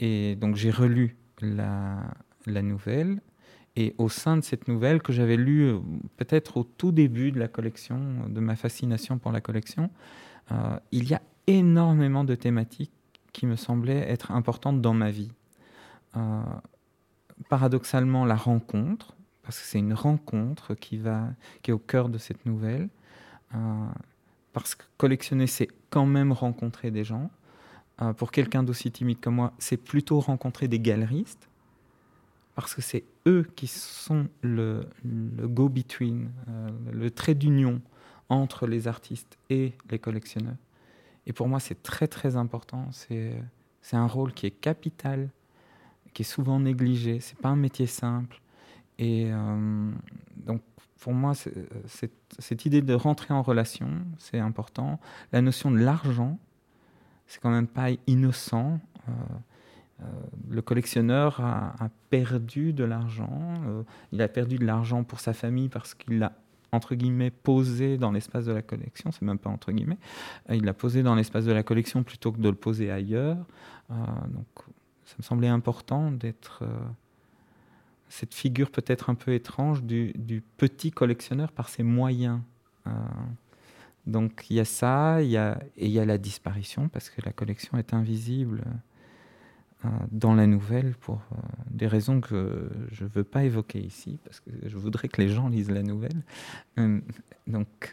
Et 0.00 0.34
donc 0.34 0.56
j'ai 0.56 0.72
relu 0.72 1.16
la, 1.40 2.02
la, 2.46 2.62
nouvelle, 2.62 3.22
et 3.76 3.94
au 3.98 4.08
sein 4.08 4.36
de 4.36 4.42
cette 4.42 4.66
nouvelle 4.66 5.00
que 5.00 5.12
j'avais 5.12 5.36
lue 5.36 5.76
peut-être 6.16 6.56
au 6.56 6.64
tout 6.64 6.90
début 6.90 7.30
de 7.30 7.38
la 7.38 7.46
collection, 7.46 8.28
de 8.28 8.40
ma 8.40 8.56
fascination 8.56 9.18
pour 9.18 9.30
la 9.30 9.40
collection, 9.40 9.90
il 10.90 11.08
y 11.08 11.14
a 11.14 11.22
énormément 11.46 12.24
de 12.24 12.34
thématiques 12.34 12.92
qui 13.34 13.44
me 13.44 13.56
semblait 13.56 14.08
être 14.10 14.30
importante 14.30 14.80
dans 14.80 14.94
ma 14.94 15.10
vie. 15.10 15.32
Euh, 16.16 16.42
paradoxalement, 17.50 18.24
la 18.24 18.36
rencontre, 18.36 19.14
parce 19.42 19.58
que 19.58 19.66
c'est 19.66 19.80
une 19.80 19.92
rencontre 19.92 20.74
qui, 20.74 20.96
va, 20.96 21.28
qui 21.60 21.70
est 21.70 21.74
au 21.74 21.78
cœur 21.78 22.08
de 22.08 22.16
cette 22.16 22.46
nouvelle. 22.46 22.88
Euh, 23.54 23.58
parce 24.54 24.74
que 24.76 24.84
collectionner, 24.96 25.48
c'est 25.48 25.68
quand 25.90 26.06
même 26.06 26.32
rencontrer 26.32 26.90
des 26.90 27.04
gens. 27.04 27.30
Euh, 28.00 28.12
pour 28.12 28.30
quelqu'un 28.30 28.62
d'aussi 28.62 28.90
timide 28.90 29.20
comme 29.20 29.34
moi, 29.34 29.52
c'est 29.58 29.76
plutôt 29.76 30.20
rencontrer 30.20 30.68
des 30.68 30.78
galeristes, 30.78 31.48
parce 32.54 32.72
que 32.72 32.82
c'est 32.82 33.04
eux 33.26 33.44
qui 33.56 33.66
sont 33.66 34.28
le, 34.42 34.86
go-between, 35.04 36.30
le 36.92 37.10
trait 37.10 37.34
d'union 37.34 37.82
entre 38.28 38.68
les 38.68 38.86
artistes 38.86 39.38
et 39.50 39.72
les 39.90 39.98
collectionneurs. 39.98 40.56
Et 41.26 41.32
pour 41.32 41.48
moi, 41.48 41.60
c'est 41.60 41.82
très 41.82 42.06
très 42.06 42.36
important. 42.36 42.88
C'est 42.92 43.32
un 43.92 44.06
rôle 44.06 44.32
qui 44.32 44.46
est 44.46 44.50
capital, 44.50 45.30
qui 46.12 46.22
est 46.22 46.26
souvent 46.26 46.60
négligé. 46.60 47.20
C'est 47.20 47.38
pas 47.38 47.48
un 47.50 47.56
métier 47.56 47.86
simple. 47.86 48.40
Et 48.98 49.26
euh, 49.30 49.90
donc, 50.36 50.62
pour 51.00 51.12
moi, 51.12 51.32
cette 51.34 52.64
idée 52.66 52.80
de 52.80 52.94
rentrer 52.94 53.34
en 53.34 53.42
relation, 53.42 53.88
c'est 54.18 54.38
important. 54.38 55.00
La 55.32 55.42
notion 55.42 55.70
de 55.70 55.78
l'argent, 55.78 56.38
c'est 57.26 57.40
quand 57.40 57.50
même 57.50 57.66
pas 57.66 57.88
innocent. 58.06 58.80
Euh, 59.08 59.12
euh, 60.00 60.04
le 60.48 60.62
collectionneur 60.62 61.40
a, 61.40 61.88
perdu 62.10 62.72
de 62.72 62.84
l'argent. 62.84 63.54
il 64.12 64.22
a 64.22 64.28
perdu 64.28 64.56
de 64.56 64.64
l'argent 64.64 65.02
pour 65.02 65.18
sa 65.18 65.32
famille 65.32 65.68
parce 65.68 65.94
qu'il 65.94 66.20
l'a 66.20 66.32
entre 66.74 66.94
guillemets 66.94 67.30
posé 67.30 67.96
dans 67.96 68.12
l'espace 68.12 68.44
de 68.44 68.52
la 68.52 68.62
collection, 68.62 69.12
c'est 69.12 69.22
même 69.22 69.38
pas 69.38 69.50
entre 69.50 69.72
guillemets, 69.72 69.98
il 70.50 70.64
l'a 70.64 70.74
posé 70.74 71.02
dans 71.02 71.14
l'espace 71.14 71.44
de 71.44 71.52
la 71.52 71.62
collection 71.62 72.02
plutôt 72.02 72.32
que 72.32 72.40
de 72.40 72.48
le 72.48 72.54
poser 72.54 72.90
ailleurs. 72.90 73.38
donc 73.88 74.46
ça 75.04 75.14
me 75.18 75.22
semblait 75.22 75.48
important 75.48 76.10
d'être 76.10 76.64
cette 78.14 78.34
figure 78.34 78.70
peut-être 78.70 79.10
un 79.10 79.16
peu 79.16 79.34
étrange 79.34 79.82
du, 79.82 80.42
petit 80.56 80.92
collectionneur 80.92 81.50
par 81.50 81.68
ses 81.68 81.82
moyens. 81.82 82.40
Euh, 82.86 82.90
donc 84.06 84.46
il 84.50 84.56
y 84.56 84.60
a 84.60 84.64
ça, 84.64 85.20
y 85.20 85.36
a, 85.36 85.58
et 85.76 85.86
il 85.86 85.90
y 85.90 85.98
a 85.98 86.04
la 86.04 86.18
disparition, 86.18 86.88
parce 86.88 87.10
que 87.10 87.20
la 87.24 87.32
collection 87.32 87.76
est 87.76 87.92
invisible 87.92 88.62
euh, 88.66 88.70
dans 90.10 90.34
la 90.34 90.46
nouvelle 90.46 90.94
pour 91.00 91.16
euh, 91.32 91.36
des 91.70 91.86
raisons 91.86 92.20
que 92.20 92.70
je 92.92 93.04
ne 93.04 93.08
veux 93.08 93.24
pas 93.24 93.44
évoquer 93.44 93.80
ici, 93.80 94.18
parce 94.24 94.40
que 94.40 94.50
je 94.66 94.76
voudrais 94.76 95.08
que 95.08 95.20
les 95.20 95.28
gens 95.28 95.48
lisent 95.48 95.70
la 95.70 95.82
nouvelle. 95.82 96.22
donc 97.46 97.92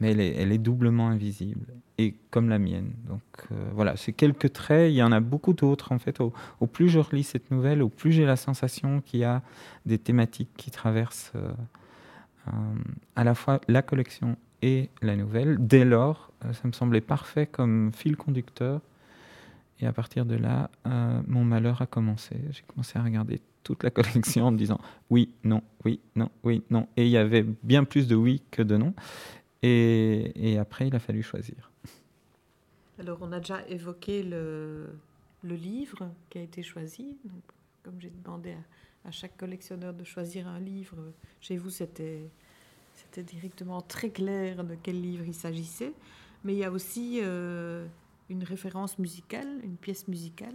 mais 0.00 0.12
elle 0.12 0.52
est, 0.52 0.58
doublement 0.58 1.08
invisible, 1.08 1.66
et 1.98 2.14
comme 2.30 2.48
la 2.48 2.58
mienne. 2.58 2.92
Donc 3.08 3.22
euh, 3.50 3.70
voilà, 3.72 3.96
c'est 3.96 4.12
quelques 4.12 4.52
traits, 4.52 4.90
il 4.92 4.96
y 4.96 5.02
en 5.02 5.12
a 5.12 5.20
beaucoup 5.20 5.54
d'autres 5.54 5.92
en 5.92 5.98
fait. 5.98 6.20
Au, 6.20 6.66
plus 6.66 6.88
je 6.88 6.98
relis 6.98 7.24
cette 7.24 7.50
nouvelle, 7.50 7.82
au 7.82 7.88
plus 7.88 8.12
j'ai 8.12 8.26
la 8.26 8.36
sensation 8.36 9.00
qu'il 9.00 9.20
y 9.20 9.24
a 9.24 9.42
des 9.86 9.98
thématiques 9.98 10.50
qui 10.56 10.70
traversent 10.70 11.32
euh, 11.34 11.52
euh, 12.48 12.50
à 13.14 13.24
la 13.24 13.34
fois 13.34 13.60
la 13.68 13.82
collection 13.82 14.36
et 14.62 14.90
la 15.00 15.16
nouvelle. 15.16 15.56
Dès 15.60 15.84
lors, 15.84 16.30
ça 16.52 16.66
me 16.68 16.72
semblait 16.72 17.00
parfait 17.00 17.46
comme 17.46 17.92
fil 17.94 18.16
conducteur. 18.16 18.80
Et 19.80 19.86
à 19.86 19.92
partir 19.92 20.24
de 20.24 20.36
là, 20.36 20.70
mon 21.26 21.44
malheur 21.44 21.82
a 21.82 21.86
commencé. 21.86 22.36
J'ai 22.50 22.62
commencé 22.62 22.98
à 22.98 23.02
regarder 23.02 23.40
toute 23.62 23.82
la 23.82 23.90
collection 23.92 24.46
en 24.46 24.50
me 24.52 24.56
disant 24.56 24.80
oui, 25.10 25.30
non, 25.44 25.62
oui, 25.84 26.00
non, 26.14 26.30
oui, 26.44 26.62
non. 26.70 26.88
Et 26.96 27.04
il 27.04 27.10
y 27.10 27.16
avait 27.16 27.44
bien 27.62 27.84
plus 27.84 28.06
de 28.06 28.14
oui 28.14 28.42
que 28.50 28.62
de 28.62 28.76
non. 28.76 28.94
Et, 29.62 30.56
après, 30.60 30.86
il 30.86 30.94
a 30.94 31.00
fallu 31.00 31.22
choisir. 31.22 31.72
Alors, 33.00 33.18
on 33.20 33.32
a 33.32 33.40
déjà 33.40 33.66
évoqué 33.68 34.22
le, 34.22 34.90
livre 35.42 36.10
qui 36.30 36.38
a 36.38 36.42
été 36.42 36.62
choisi. 36.62 37.16
Comme 37.82 38.00
j'ai 38.00 38.10
demandé 38.10 38.54
à, 39.04 39.10
chaque 39.10 39.36
collectionneur 39.36 39.92
de 39.92 40.04
choisir 40.04 40.46
un 40.48 40.60
livre, 40.60 40.96
chez 41.40 41.56
vous, 41.56 41.70
c'était 41.70 42.30
directement 43.16 43.80
très 43.80 44.10
clair 44.10 44.64
de 44.64 44.76
quel 44.80 45.00
livre 45.00 45.24
il 45.26 45.34
s'agissait. 45.34 45.92
Mais 46.44 46.52
il 46.52 46.58
y 46.58 46.64
a 46.64 46.70
aussi 46.70 47.20
euh, 47.22 47.86
une 48.28 48.44
référence 48.44 48.98
musicale, 48.98 49.48
une 49.62 49.76
pièce 49.76 50.08
musicale. 50.08 50.54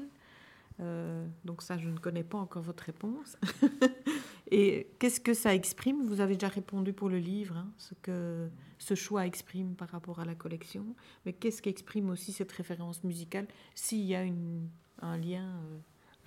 Euh, 0.79 1.25
donc 1.45 1.61
ça, 1.61 1.77
je 1.77 1.89
ne 1.89 1.97
connais 1.97 2.23
pas 2.23 2.37
encore 2.37 2.63
votre 2.63 2.83
réponse. 2.83 3.37
Et 4.51 4.87
qu'est-ce 4.99 5.21
que 5.21 5.33
ça 5.33 5.55
exprime? 5.55 6.05
Vous 6.05 6.19
avez 6.19 6.33
déjà 6.33 6.49
répondu 6.49 6.91
pour 6.91 7.09
le 7.09 7.19
livre, 7.19 7.55
hein, 7.55 7.69
ce 7.77 7.93
que 8.01 8.49
ce 8.79 8.95
choix 8.95 9.25
exprime 9.25 9.75
par 9.75 9.89
rapport 9.89 10.19
à 10.19 10.25
la 10.25 10.35
collection. 10.35 10.85
Mais 11.25 11.33
qu'est-ce 11.33 11.61
qu'exprime 11.61 12.09
aussi 12.09 12.33
cette 12.33 12.51
référence 12.51 13.03
musicale 13.03 13.47
s'il 13.75 14.01
y 14.01 14.15
a 14.15 14.23
une, 14.23 14.67
un 15.01 15.17
lien 15.17 15.45
euh? 15.45 15.77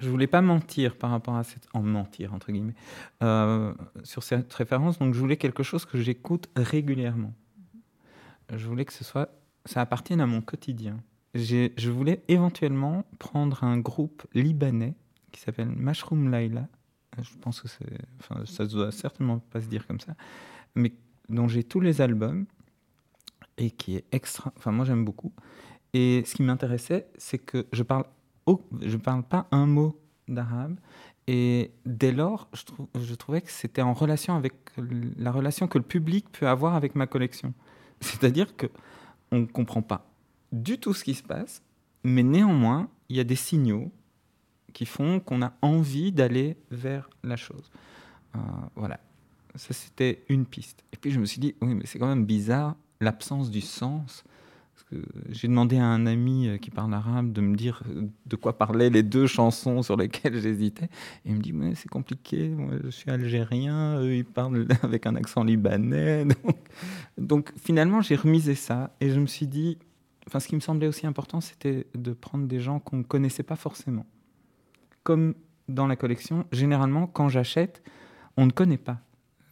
Je 0.01 0.11
voulais 0.11 0.27
pas 0.27 0.41
mentir 0.41 0.97
par 0.97 1.11
rapport 1.11 1.37
à 1.37 1.45
cette 1.45 1.69
en 1.73 1.83
mentir 1.83 2.35
entre 2.35 2.51
guillemets 2.51 2.75
euh, 3.23 3.73
sur 4.03 4.23
cette 4.23 4.53
référence. 4.53 4.99
Donc 4.99 5.15
je 5.15 5.21
voulais 5.21 5.37
quelque 5.37 5.63
chose 5.63 5.85
que 5.85 5.99
j'écoute 5.99 6.49
régulièrement. 6.57 7.33
Je 8.53 8.67
voulais 8.67 8.85
que 8.85 8.93
ce 8.93 9.05
soit 9.05 9.31
ça 9.65 9.81
appartienne 9.81 10.21
à 10.21 10.27
mon 10.27 10.41
quotidien. 10.41 10.99
Je 11.35 11.91
voulais 11.91 12.23
éventuellement 12.29 13.05
prendre 13.19 13.65
un 13.65 13.79
groupe 13.79 14.25
libanais 14.35 14.95
qui 15.33 15.41
s'appelle 15.41 15.69
Mashroom 15.69 16.31
Laila 16.31 16.69
je 17.23 17.37
pense 17.41 17.61
que 17.61 17.69
ça 18.45 18.67
doit 18.67 18.93
certainement 18.93 19.39
pas 19.39 19.61
se 19.61 19.67
dire 19.67 19.87
comme 19.87 20.01
ça, 20.01 20.15
mais 20.75 20.93
dont 21.29 21.49
j'ai 21.49 21.65
tous 21.65 21.81
les 21.81 22.01
albums 22.01 22.47
et 23.57 23.71
qui 23.71 23.97
est 23.97 24.05
extra. 24.13 24.53
Enfin, 24.57 24.73
moi 24.73 24.85
j'aime 24.85 25.05
beaucoup. 25.05 25.33
Et 25.93 26.25
ce 26.27 26.35
qui 26.35 26.43
m'intéressait, 26.43 27.07
c'est 27.17 27.39
que 27.39 27.67
je 27.73 27.83
parle, 27.83 28.05
je 28.81 28.97
parle 28.97 29.23
pas 29.23 29.47
un 29.53 29.67
mot 29.67 30.01
d'arabe. 30.27 30.79
Et 31.27 31.71
dès 31.87 32.13
lors, 32.13 32.49
je, 32.95 33.15
trouvais 33.15 33.41
que 33.41 33.51
c'était 33.51 33.81
en 33.81 33.95
relation 33.95 34.37
avec 34.37 34.55
la 35.17 35.31
relation 35.31 35.69
que 35.69 35.79
le 35.79 35.85
public 35.85 36.27
peut 36.33 36.49
avoir 36.49 36.75
avec 36.75 36.95
ma 36.97 37.07
collection. 37.07 37.55
C'est-à-dire 38.01 38.57
que 38.57 38.67
on 39.31 39.41
ne 39.41 39.47
comprend 39.47 39.81
pas 39.81 40.14
du 40.55 40.79
tout 40.79 40.95
ce 40.95 41.05
qui 41.05 41.15
se 41.15 41.23
passe, 41.23 41.63
mais 42.05 42.23
néanmoins, 42.23 42.89
il 43.09 43.17
y 43.17 43.21
a 43.21 43.25
des 43.25 43.37
signaux 43.37 43.91
qui 44.73 44.87
font 44.87 45.21
qu'on 45.21 45.43
a 45.43 45.53
envie 45.63 46.13
d'aller 46.13 46.57
vers 46.71 47.09
la 47.23 47.37
chose. 47.37 47.71
Euh, 48.35 48.39
voilà, 48.75 49.01
ça 49.55 49.73
c'était 49.73 50.25
une 50.29 50.47
piste. 50.47 50.85
Et 50.93 50.97
puis 50.97 51.11
je 51.11 51.21
me 51.21 51.27
suis 51.27 51.41
dit, 51.41 51.55
oui, 51.63 51.75
mais 51.75 51.87
c'est 51.87 51.99
quand 51.99 52.09
même 52.09 52.27
bizarre 52.27 52.77
l'absence 53.01 53.51
du 53.51 53.61
sens. 53.61 54.25
J'ai 55.31 55.49
demandé 55.49 55.79
à 55.79 55.87
un 55.87 56.07
ami 56.07 56.47
euh, 56.47 56.57
qui 56.57 56.71
parle 56.71 56.95
arabe 56.95 57.33
de 57.33 57.41
me 57.41 57.57
dire 57.57 57.83
euh, 57.89 58.07
de 58.27 58.37
quoi 58.37 58.59
parlaient 58.59 58.91
les 58.91 59.03
deux 59.03 59.27
chansons 59.27 59.83
sur 59.83 59.97
lesquelles 59.97 60.41
j'hésitais. 60.41 60.85
Et 61.25 61.31
il 61.31 61.37
me 61.37 61.41
dit, 61.41 61.53
mais 61.53 61.75
c'est 61.75 61.89
compliqué, 61.89 62.49
moi 62.49 62.75
je 62.83 62.91
suis 62.91 63.11
algérien, 63.11 63.99
eux 64.01 64.17
ils 64.17 64.25
parlent 64.25 64.67
avec 64.83 65.07
un 65.07 65.17
accent 65.17 65.43
libanais. 65.43 66.25
Donc, 66.45 66.57
donc 67.17 67.53
finalement 67.57 68.03
j'ai 68.03 68.17
remisé 68.17 68.55
ça 68.55 68.95
et 69.01 69.11
je 69.11 69.19
me 69.19 69.27
suis 69.27 69.47
dit, 69.47 69.79
enfin 70.27 70.41
ce 70.41 70.49
qui 70.49 70.55
me 70.55 70.61
semblait 70.61 70.87
aussi 70.87 71.07
important, 71.07 71.41
c'était 71.41 71.87
de 71.95 72.13
prendre 72.13 72.47
des 72.47 72.61
gens 72.61 72.79
qu'on 72.81 72.99
ne 72.99 73.03
connaissait 73.03 73.43
pas 73.43 73.57
forcément 73.57 74.07
comme 75.05 75.35
dans 75.69 75.87
la 75.87 75.95
collection, 75.95 76.47
généralement, 76.51 77.07
quand 77.07 77.29
j'achète, 77.29 77.83
on 78.37 78.47
ne 78.47 78.51
connaît 78.51 78.79
pas 78.79 78.99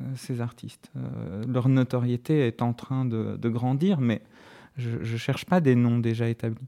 euh, 0.01 0.05
ces 0.17 0.41
artistes. 0.41 0.91
Euh, 0.97 1.45
leur 1.47 1.69
notoriété 1.69 2.47
est 2.47 2.63
en 2.63 2.73
train 2.73 3.05
de, 3.05 3.49
grandir, 3.49 4.01
mais 4.01 4.23
je 4.77 4.99
ne 4.99 5.17
cherche 5.17 5.45
pas 5.45 5.61
des 5.61 5.77
noms 5.77 5.99
déjà 5.99 6.29
établis. 6.29 6.67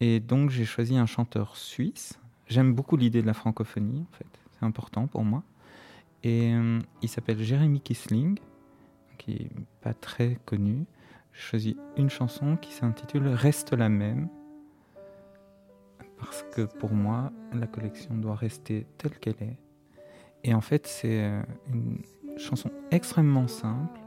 Et 0.00 0.20
donc, 0.20 0.50
j'ai 0.50 0.64
choisi 0.64 0.96
un 0.96 1.06
chanteur 1.06 1.56
suisse. 1.56 2.18
J'aime 2.46 2.74
beaucoup 2.74 2.96
l'idée 2.96 3.22
de 3.22 3.26
la 3.26 3.34
francophonie, 3.34 4.00
en 4.00 4.16
fait. 4.16 4.26
C'est 4.52 4.66
important 4.66 5.06
pour 5.06 5.24
moi. 5.24 5.42
Et 6.24 6.52
euh, 6.52 6.80
il 7.02 7.08
s'appelle 7.08 7.42
Jérémy 7.42 7.80
Kisling, 7.80 8.38
qui 9.18 9.32
n'est 9.32 9.66
pas 9.80 9.94
très 9.94 10.38
connu. 10.44 10.84
Choisi 11.36 11.76
une 11.96 12.10
chanson 12.10 12.56
qui 12.56 12.72
s'intitule 12.72 13.26
Reste 13.28 13.72
la 13.72 13.88
même 13.88 14.28
parce 16.16 16.44
que 16.54 16.62
pour 16.62 16.92
moi, 16.92 17.32
la 17.52 17.66
collection 17.66 18.14
doit 18.14 18.36
rester 18.36 18.86
telle 18.96 19.18
qu'elle 19.18 19.42
est. 19.42 19.58
Et 20.44 20.54
en 20.54 20.60
fait, 20.60 20.86
c'est 20.86 21.24
euh, 21.24 21.42
une 21.68 21.98
chanson 22.38 22.70
extrêmement 22.90 23.48
simple, 23.48 24.00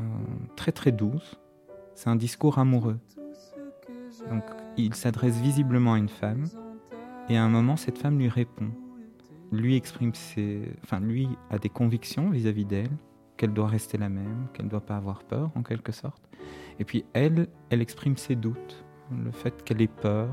euh, 0.00 0.04
très 0.56 0.72
très 0.72 0.90
douce. 0.90 1.38
C'est 1.94 2.08
un 2.08 2.16
discours 2.16 2.58
amoureux. 2.58 2.98
Donc, 4.30 4.42
il 4.76 4.94
s'adresse 4.94 5.38
visiblement 5.38 5.94
à 5.94 5.98
une 5.98 6.08
femme, 6.08 6.46
et 7.28 7.36
à 7.36 7.44
un 7.44 7.48
moment, 7.48 7.76
cette 7.76 7.98
femme 7.98 8.18
lui 8.18 8.28
répond. 8.28 8.70
Lui 9.52 9.76
exprime 9.76 10.14
ses, 10.14 10.62
enfin, 10.82 10.98
lui 10.98 11.28
a 11.50 11.58
des 11.58 11.68
convictions 11.68 12.30
vis-à-vis 12.30 12.64
d'elle, 12.64 12.90
qu'elle 13.38 13.54
doit 13.54 13.68
rester 13.68 13.96
la 13.96 14.10
même, 14.10 14.48
qu'elle 14.52 14.66
ne 14.66 14.70
doit 14.70 14.84
pas 14.84 14.96
avoir 14.96 15.24
peur, 15.24 15.50
en 15.54 15.62
quelque 15.62 15.92
sorte. 15.92 16.22
Et 16.78 16.84
puis 16.84 17.06
elle, 17.14 17.46
elle 17.70 17.80
exprime 17.80 18.18
ses 18.18 18.34
doutes, 18.34 18.84
le 19.10 19.30
fait 19.30 19.64
qu'elle 19.64 19.80
ait 19.80 19.86
peur, 19.86 20.28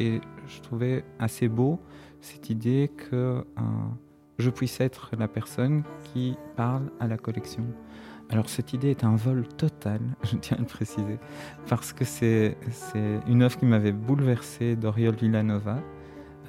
et 0.00 0.20
je 0.46 0.60
trouvais 0.60 1.04
assez 1.20 1.48
beau 1.48 1.80
cette 2.20 2.50
idée 2.50 2.90
que 2.96 3.16
euh, 3.16 3.62
je 4.38 4.50
puisse 4.50 4.80
être 4.80 5.10
la 5.16 5.28
personne 5.28 5.84
qui 6.04 6.36
parle 6.56 6.90
à 6.98 7.06
la 7.06 7.16
collection. 7.16 7.64
Alors 8.30 8.48
cette 8.48 8.72
idée 8.72 8.90
est 8.90 9.04
un 9.04 9.16
vol 9.16 9.46
total, 9.46 10.00
je 10.22 10.36
tiens 10.36 10.56
à 10.56 10.60
le 10.60 10.66
préciser, 10.66 11.18
parce 11.68 11.92
que 11.92 12.04
c'est 12.04 12.56
une 13.26 13.42
œuvre 13.42 13.56
qui 13.56 13.66
m'avait 13.66 13.92
bouleversé 13.92 14.74
d'Oriol 14.74 15.14
Villanova, 15.14 15.78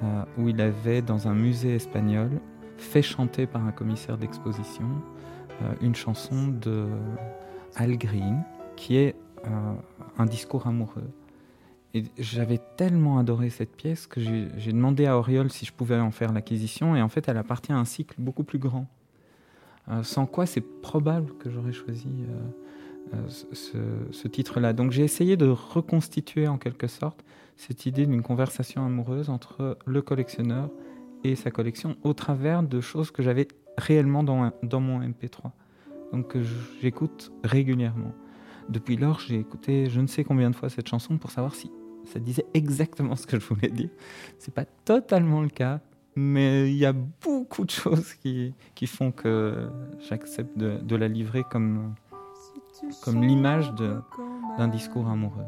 euh, 0.02 0.24
où 0.38 0.48
il 0.48 0.60
avait 0.60 1.02
dans 1.02 1.28
un 1.28 1.34
musée 1.34 1.74
espagnol 1.74 2.40
fait 2.78 3.02
chanter 3.02 3.46
par 3.46 3.66
un 3.66 3.72
commissaire 3.72 4.16
d'exposition 4.16 4.86
une 5.80 5.94
chanson 5.94 6.48
de 6.48 6.86
Al 7.76 7.96
Green 7.96 8.42
qui 8.76 8.96
est 8.96 9.14
euh, 9.46 9.74
un 10.18 10.26
discours 10.26 10.66
amoureux. 10.66 11.10
Et 11.92 12.04
j'avais 12.18 12.60
tellement 12.76 13.18
adoré 13.18 13.50
cette 13.50 13.74
pièce 13.74 14.06
que 14.06 14.20
j'ai 14.20 14.72
demandé 14.72 15.06
à 15.06 15.18
Auriol 15.18 15.50
si 15.50 15.66
je 15.66 15.72
pouvais 15.72 15.98
en 15.98 16.12
faire 16.12 16.32
l'acquisition. 16.32 16.94
Et 16.94 17.02
en 17.02 17.08
fait, 17.08 17.28
elle 17.28 17.36
appartient 17.36 17.72
à 17.72 17.76
un 17.76 17.84
cycle 17.84 18.14
beaucoup 18.18 18.44
plus 18.44 18.58
grand. 18.58 18.86
Euh, 19.88 20.02
sans 20.02 20.26
quoi, 20.26 20.46
c'est 20.46 20.60
probable 20.60 21.32
que 21.38 21.50
j'aurais 21.50 21.72
choisi 21.72 22.08
ce, 23.28 23.78
ce 24.12 24.28
titre-là. 24.28 24.72
Donc 24.72 24.92
j'ai 24.92 25.02
essayé 25.02 25.36
de 25.36 25.48
reconstituer 25.48 26.46
en 26.46 26.58
quelque 26.58 26.86
sorte 26.86 27.24
cette 27.56 27.86
idée 27.86 28.06
d'une 28.06 28.22
conversation 28.22 28.86
amoureuse 28.86 29.30
entre 29.30 29.78
le 29.84 30.00
collectionneur 30.00 30.70
et 31.24 31.34
sa 31.34 31.50
collection 31.50 31.96
au 32.02 32.14
travers 32.14 32.62
de 32.62 32.80
choses 32.80 33.10
que 33.10 33.22
j'avais 33.22 33.48
réellement 33.78 34.22
dans, 34.22 34.52
dans 34.62 34.80
mon 34.80 35.00
MP3. 35.00 35.50
Donc 36.12 36.28
que 36.28 36.42
j'écoute 36.80 37.32
régulièrement. 37.44 38.12
Depuis 38.68 38.96
lors, 38.96 39.20
j'ai 39.20 39.38
écouté 39.38 39.88
je 39.90 40.00
ne 40.00 40.06
sais 40.06 40.24
combien 40.24 40.50
de 40.50 40.56
fois 40.56 40.68
cette 40.68 40.88
chanson 40.88 41.18
pour 41.18 41.30
savoir 41.30 41.54
si 41.54 41.70
ça 42.04 42.18
disait 42.18 42.46
exactement 42.54 43.16
ce 43.16 43.26
que 43.26 43.38
je 43.38 43.46
voulais 43.46 43.68
dire. 43.68 43.90
C'est 44.38 44.54
pas 44.54 44.64
totalement 44.64 45.42
le 45.42 45.48
cas, 45.48 45.80
mais 46.16 46.70
il 46.70 46.76
y 46.76 46.86
a 46.86 46.92
beaucoup 46.92 47.64
de 47.64 47.70
choses 47.70 48.14
qui, 48.14 48.54
qui 48.74 48.86
font 48.86 49.12
que 49.12 49.68
j'accepte 50.08 50.56
de, 50.56 50.78
de, 50.78 50.96
la 50.96 51.08
livrer 51.08 51.44
comme, 51.50 51.94
comme 53.02 53.22
l'image 53.22 53.72
d'un 53.74 54.68
discours 54.68 55.08
amoureux 55.08 55.46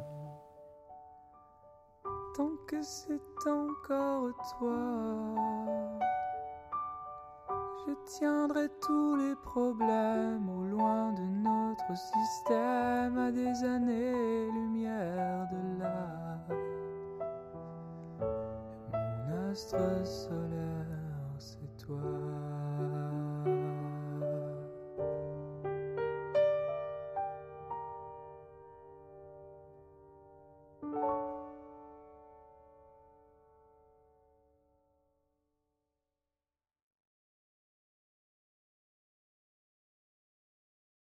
tant 2.34 2.50
que 2.66 2.82
c'est 2.82 3.20
encore 3.46 4.30
toi. 4.58 5.71
Je 7.84 7.92
tiendrai 8.06 8.68
tous 8.80 9.16
les 9.16 9.34
problèmes 9.34 10.48
au 10.48 10.62
loin 10.62 11.12
de 11.14 11.22
notre 11.22 11.96
système 11.96 13.18
à 13.18 13.32
des 13.32 13.64
années-lumière 13.64 15.48
de 15.50 15.80
là. 15.80 16.38
Mon 18.92 19.50
astre 19.50 20.06
solaire, 20.06 20.86
c'est 21.38 21.76
toi. 21.84 22.41